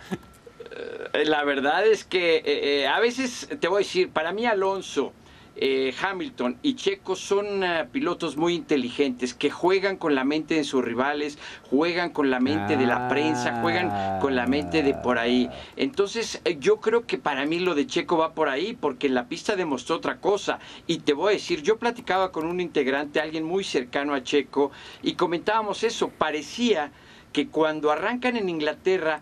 [1.12, 4.46] Eh, La verdad es que eh, eh, a veces te voy a decir, para mí
[4.46, 5.12] Alonso,
[5.56, 10.64] eh, Hamilton y Checo son eh, pilotos muy inteligentes que juegan con la mente de
[10.64, 11.38] sus rivales,
[11.68, 15.50] juegan con la mente de la prensa, juegan con la mente de por ahí.
[15.76, 19.28] Entonces eh, yo creo que para mí lo de Checo va por ahí porque la
[19.28, 20.58] pista demostró otra cosa.
[20.86, 24.72] Y te voy a decir, yo platicaba con un integrante, alguien muy cercano a Checo,
[25.02, 26.92] y comentábamos eso, parecía
[27.32, 29.20] que cuando arrancan en Inglaterra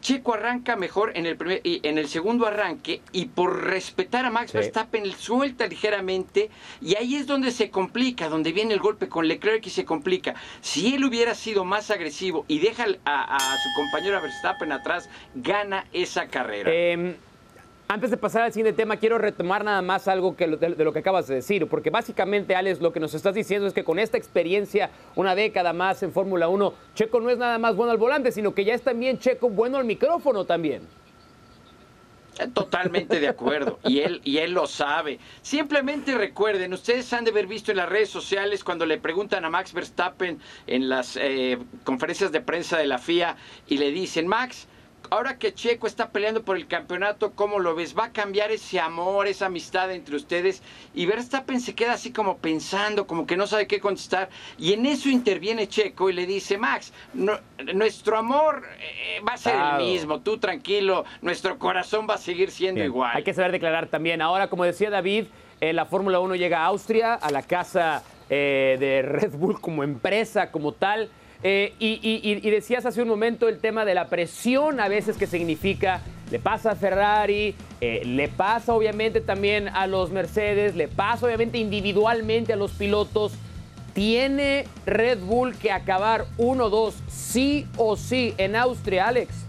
[0.00, 4.30] Checo arranca mejor en el primer y en el segundo arranque y por respetar a
[4.30, 4.58] Max Sí.
[4.58, 9.66] Verstappen suelta ligeramente y ahí es donde se complica, donde viene el golpe con Leclerc
[9.66, 10.34] y se complica.
[10.60, 15.86] Si él hubiera sido más agresivo y deja a, a su compañero Verstappen atrás, gana
[15.92, 16.70] esa carrera.
[16.72, 17.16] Eh,
[17.86, 21.26] antes de pasar al siguiente tema, quiero retomar nada más algo de, lo que acabas
[21.26, 24.90] de decir, porque básicamente, Alex, lo que nos estás diciendo es que con esta experiencia,
[25.14, 28.54] una década más en Fórmula 1, Checo no es nada más bueno al volante, sino
[28.54, 30.82] que ya es también Checo bueno al micrófono también.
[32.52, 33.78] Totalmente de acuerdo.
[33.84, 35.20] Y él, y él lo sabe.
[35.42, 39.50] Simplemente recuerden, ustedes han de haber visto en las redes sociales cuando le preguntan a
[39.50, 43.36] Max Verstappen en las eh, conferencias de prensa de la FIA
[43.68, 44.66] y le dicen, Max,
[45.10, 47.96] ahora que Checo está peleando por el campeonato, ¿cómo lo ves?
[47.96, 50.62] ¿Va a cambiar ese amor, esa amistad entre ustedes?
[50.94, 54.28] Y Verstappen se queda así como pensando, como que no sabe qué contestar.
[54.58, 57.38] Y en eso interviene Checo y le dice, Max, no-
[57.74, 59.78] nuestro amor eh, va a ser Claro.
[59.84, 62.86] el mismo, tú tranquilo, nuestro corazón va a seguir siendo Bien.
[62.90, 63.12] igual.
[63.14, 64.22] Hay que saber declarar también.
[64.22, 65.26] Ahora, como decía David,
[65.60, 69.84] eh, la Fórmula 1 llega a Austria, a la casa eh, de Red Bull como
[69.84, 71.10] empresa, como tal.
[71.46, 76.00] Eh, y, decías hace un momento el tema de la presión a veces que significa,
[76.30, 81.58] le pasa a Ferrari, eh, le pasa obviamente también a los Mercedes, le pasa obviamente
[81.58, 83.32] individualmente a los pilotos.
[83.92, 89.44] ¿Tiene Red Bull que acabar 1-2 sí o sí en Austria, Alex?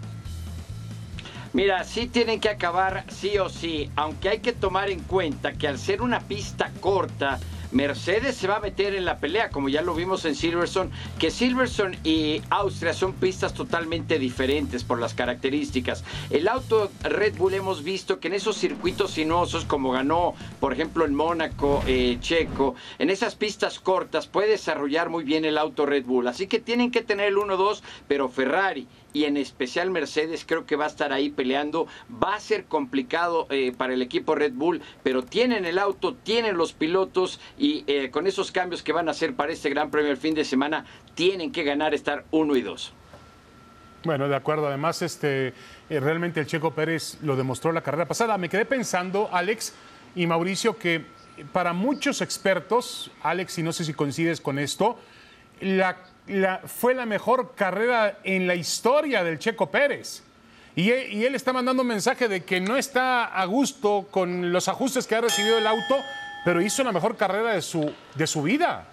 [1.54, 5.66] Mira, sí tienen que acabar sí o sí, aunque hay que tomar en cuenta que
[5.66, 7.40] al ser una pista corta,
[7.76, 11.30] Mercedes se va a meter en la pelea, como ya lo vimos en Silverstone, que
[11.30, 16.02] Silverstone y Austria son pistas totalmente diferentes por las características.
[16.30, 21.04] El auto Red Bull hemos visto que en esos circuitos sinuosos, como ganó, por ejemplo,
[21.04, 26.06] en Mónaco, eh, Checo, en esas pistas cortas puede desarrollar muy bien el auto Red
[26.06, 26.28] Bull.
[26.28, 30.76] Así que tienen que tener el 1-2, pero Ferrari y en especial Mercedes creo que
[30.76, 31.86] va a estar ahí peleando.
[32.22, 36.58] Va a ser complicado eh, para el equipo Red Bull, pero tienen el auto, tienen
[36.58, 40.10] los pilotos y eh, con esos cambios que van a hacer para este Gran Premio
[40.10, 42.92] el fin de semana, tienen que ganar estar uno y dos.
[44.04, 44.66] Bueno, de acuerdo.
[44.66, 45.54] Además, este,
[45.88, 48.36] eh, realmente el Checo Pérez lo demostró la carrera pasada.
[48.36, 49.72] Me quedé pensando, Alex
[50.14, 51.06] y Mauricio, que
[51.54, 54.98] para muchos expertos, Alex, y no sé si coincides con esto,
[55.62, 55.96] la
[56.66, 60.22] fue la mejor carrera en la historia del Checo Pérez.
[60.74, 65.06] Y, él está mandando un mensaje de que no está a gusto con los ajustes
[65.06, 65.96] que ha recibido el auto,
[66.44, 68.86] pero hizo la mejor carrera de su, de su vida.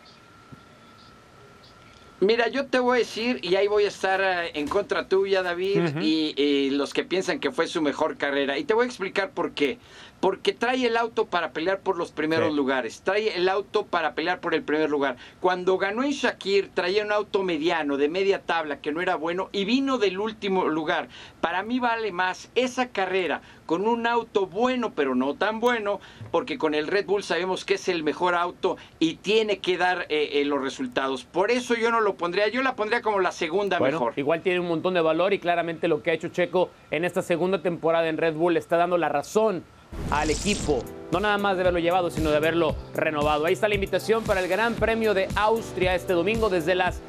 [2.21, 5.43] Mira, yo te voy a decir, y ahí voy a estar eh, en contra tuya,
[5.43, 8.57] David, y, los que piensan que fue su mejor carrera.
[8.57, 9.77] Y te voy a explicar por qué
[10.23, 14.39] porque trae el auto para pelear por los primeros lugares, trae el auto para pelear
[14.39, 15.17] por el primer lugar.
[15.41, 19.49] Cuando ganó en Shakir, traía un auto mediano, de media tabla, que no era bueno,
[19.51, 21.09] y vino del último lugar.
[21.41, 25.99] Para mí vale más esa carrera con un auto bueno, pero no tan bueno,
[26.31, 30.05] porque con el Red Bull sabemos que es el mejor auto y tiene que dar
[30.07, 31.25] eh, eh, los resultados.
[31.25, 34.13] Por eso yo no lo pondría, yo la pondría como la segunda mejor.
[34.15, 37.21] Igual tiene un montón de valor y claramente lo que ha hecho Checo en esta
[37.21, 39.65] segunda temporada en Red Bull está dando la razón
[40.11, 40.83] al equipo.
[41.11, 43.45] No nada más de haberlo llevado, sino de haberlo renovado.
[43.45, 47.01] Ahí está la invitación para el Gran Premio de Austria este domingo desde las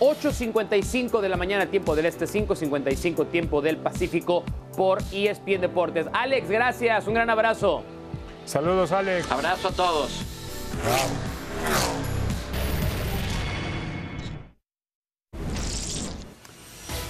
[0.00, 4.44] 8.55 de la mañana, tiempo del Este, 5.55 tiempo del Pacífico
[4.76, 6.06] por ESPN Deportes.
[6.12, 7.82] Alex, gracias, un gran abrazo.
[8.44, 9.30] Saludos, Alex.
[9.30, 10.22] Abrazo a todos.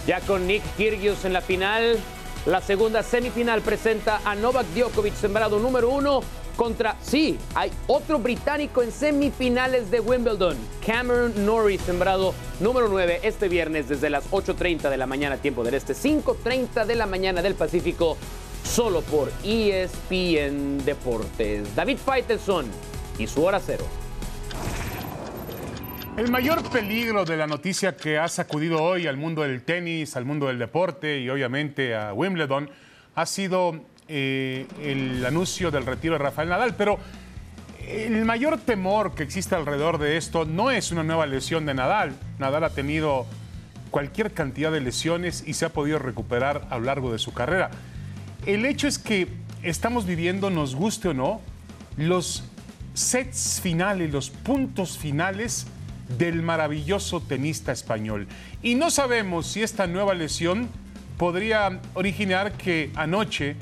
[0.07, 1.97] Ya con Nick Kyrgios en la final,
[2.47, 6.23] la segunda semifinal presenta a Novak Djokovic, sembrado número uno,
[6.57, 13.49] contra, sí, hay otro británico en semifinales de Wimbledon, Cameron Norrie, sembrado número 9 este
[13.49, 17.55] viernes desde las 8.30 de la mañana, tiempo del este, 5.30 de la mañana del
[17.55, 18.17] Pacífico,
[18.65, 21.75] solo por ESPN Deportes.
[21.75, 22.67] David Faitelson
[23.19, 24.02] y su hora cero.
[26.15, 30.27] El mayor peligro de la noticia que ha sacudido hoy al mundo del tenis, al
[30.27, 32.69] mundo del deporte y obviamente a Wimbledon
[33.15, 36.75] ha sido eh, el anuncio del retiro de Rafael Nadal.
[36.77, 36.99] Pero
[37.89, 42.13] el mayor temor que existe alrededor de esto no es una nueva lesión de Nadal.
[42.39, 43.27] Nadal ha tenido
[43.91, 47.71] cualquier cantidad de lesiones y se ha podido recuperar a lo largo de su carrera.
[48.45, 49.29] El hecho es que
[49.63, 51.41] estamos viviendo, nos guste o no,
[51.97, 52.45] los
[52.93, 55.67] sets finales, los puntos finales
[56.09, 58.27] del maravilloso tenista español.
[58.63, 60.69] Y no sabemos si esta nueva lesión
[61.17, 63.57] podría originar que anoche,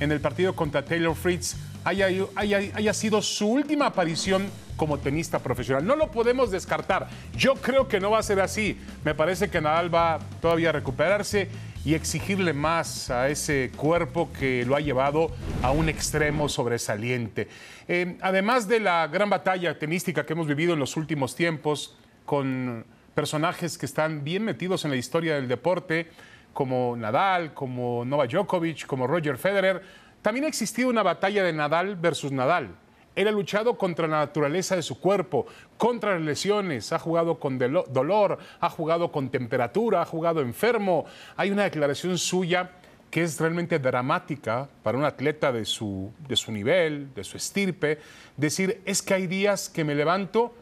[0.00, 5.86] en el partido contra Taylor Fritz, haya, haya, sido su última aparición como tenista profesional.
[5.86, 7.08] No lo podemos descartar.
[7.36, 8.78] Yo creo que no va a ser así.
[9.04, 11.48] Me parece que Nadal va todavía a recuperarse
[11.86, 15.30] y exigirle más a ese cuerpo que lo ha llevado
[15.62, 17.46] a un extremo sobresaliente.
[17.86, 22.84] Eh, además de la gran batalla tenística que hemos vivido en los últimos tiempos, con
[23.14, 26.08] personajes que están bien metidos en la historia del deporte,
[26.52, 29.80] como Nadal, como Novak Djokovic, como Roger Federer,
[30.22, 32.74] también ha existido una batalla de Nadal versus Nadal.
[33.16, 35.46] Él ha luchado contra la naturaleza de su cuerpo,
[35.78, 41.06] contra las lesiones, ha jugado con dolor, ha jugado con temperatura, ha jugado enfermo.
[41.36, 42.72] Hay una declaración suya
[43.10, 47.98] que es realmente dramática para un atleta de su, de su nivel, de su estirpe,
[48.36, 50.52] decir, es que hay días que me levanto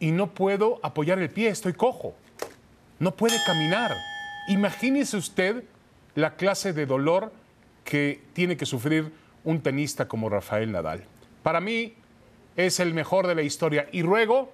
[0.00, 2.14] y no puedo apoyar el pie, estoy cojo,
[2.98, 3.92] no puede caminar.
[4.48, 5.62] Imagínese usted
[6.16, 7.32] la clase de dolor
[7.84, 9.12] que tiene que sufrir
[9.44, 11.04] un tenista como Rafael Nadal.
[11.44, 11.94] Para mí
[12.56, 14.50] es el mejor de la historia y ruego,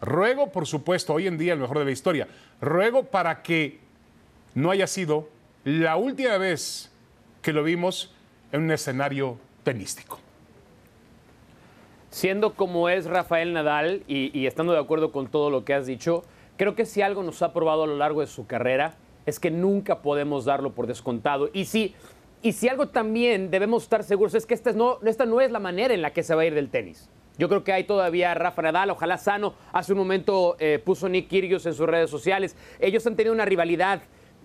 [0.00, 2.26] ruego por supuesto, hoy en día el mejor de la historia,
[2.62, 3.80] ruego para que
[4.54, 5.28] no haya sido
[5.64, 6.90] la última vez
[7.42, 8.14] que lo vimos
[8.52, 10.18] en un escenario tenístico.
[12.08, 16.24] Siendo como es Rafael Nadal y, estando de acuerdo con todo lo que has dicho,
[16.56, 18.94] Creo que si algo nos ha probado a lo largo de su carrera
[19.26, 21.50] es que nunca podemos darlo por descontado.
[21.52, 21.94] Y si,
[22.44, 25.60] y si algo también debemos estar seguros es que esta no, esta no es la
[25.60, 27.08] manera en la que se va a ir del tenis.
[27.38, 29.54] Yo creo que hay todavía Rafa Nadal, ojalá sano.
[29.72, 32.54] Hace un momento eh, puso Nick Kyrgios en sus redes sociales.
[32.80, 34.02] Ellos han tenido una rivalidad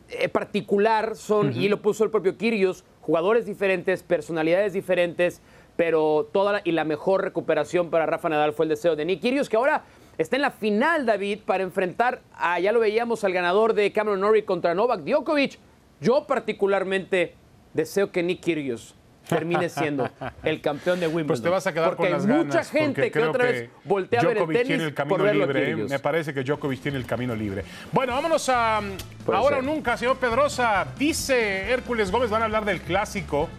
[0.08, 5.42] eh, particular, son, y lo puso el propio Kyrgios, jugadores diferentes, personalidades diferentes,
[5.76, 9.20] pero toda la, y la mejor recuperación para Rafa Nadal fue el deseo de Nick
[9.20, 9.84] Kyrgios, que ahora
[10.18, 14.22] está en la final, David, para enfrentar, a, ya lo veíamos, al ganador de Cameron
[14.22, 15.60] Norrie contra Novak Djokovic.
[16.00, 17.36] Yo particularmente
[17.74, 18.96] deseo que Nick Kyrgios
[19.28, 20.10] termine siendo
[20.44, 21.28] el campeón de Wimbledon.
[21.28, 23.70] Pues te vas a quedar porque con las hay mucha ganas, gente que otra vez
[23.84, 25.72] voltea a ver el Djokovic tiene tenis el camino por verlo a libre.
[25.72, 25.76] ¿eh?
[25.76, 27.64] Me parece que Djokovic tiene el camino libre.
[27.92, 28.82] Bueno, vámonos a
[29.26, 29.66] Puede ahora ser.
[29.66, 30.88] o nunca, señor Pedrosa.
[30.98, 33.50] Dice Hércules Gómez, van a hablar del clásico,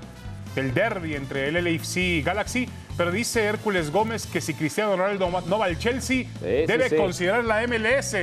[0.57, 2.69] del derby entre el LAFC y Galaxy.
[2.97, 6.97] Pero dice Hércules Gómez que si Cristiano Ronaldo no va al Chelsea, debe sí.
[6.97, 8.17] considerar la MLS.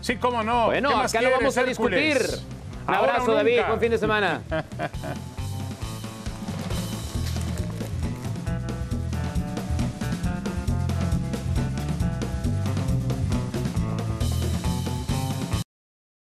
[0.00, 0.66] Sí, cómo no.
[0.66, 2.00] Bueno, ¿Qué más acá lo vamos a Hércules?
[2.00, 2.55] discutir.
[2.88, 3.60] Un abrazo, David.
[3.66, 4.40] Buen fin de semana.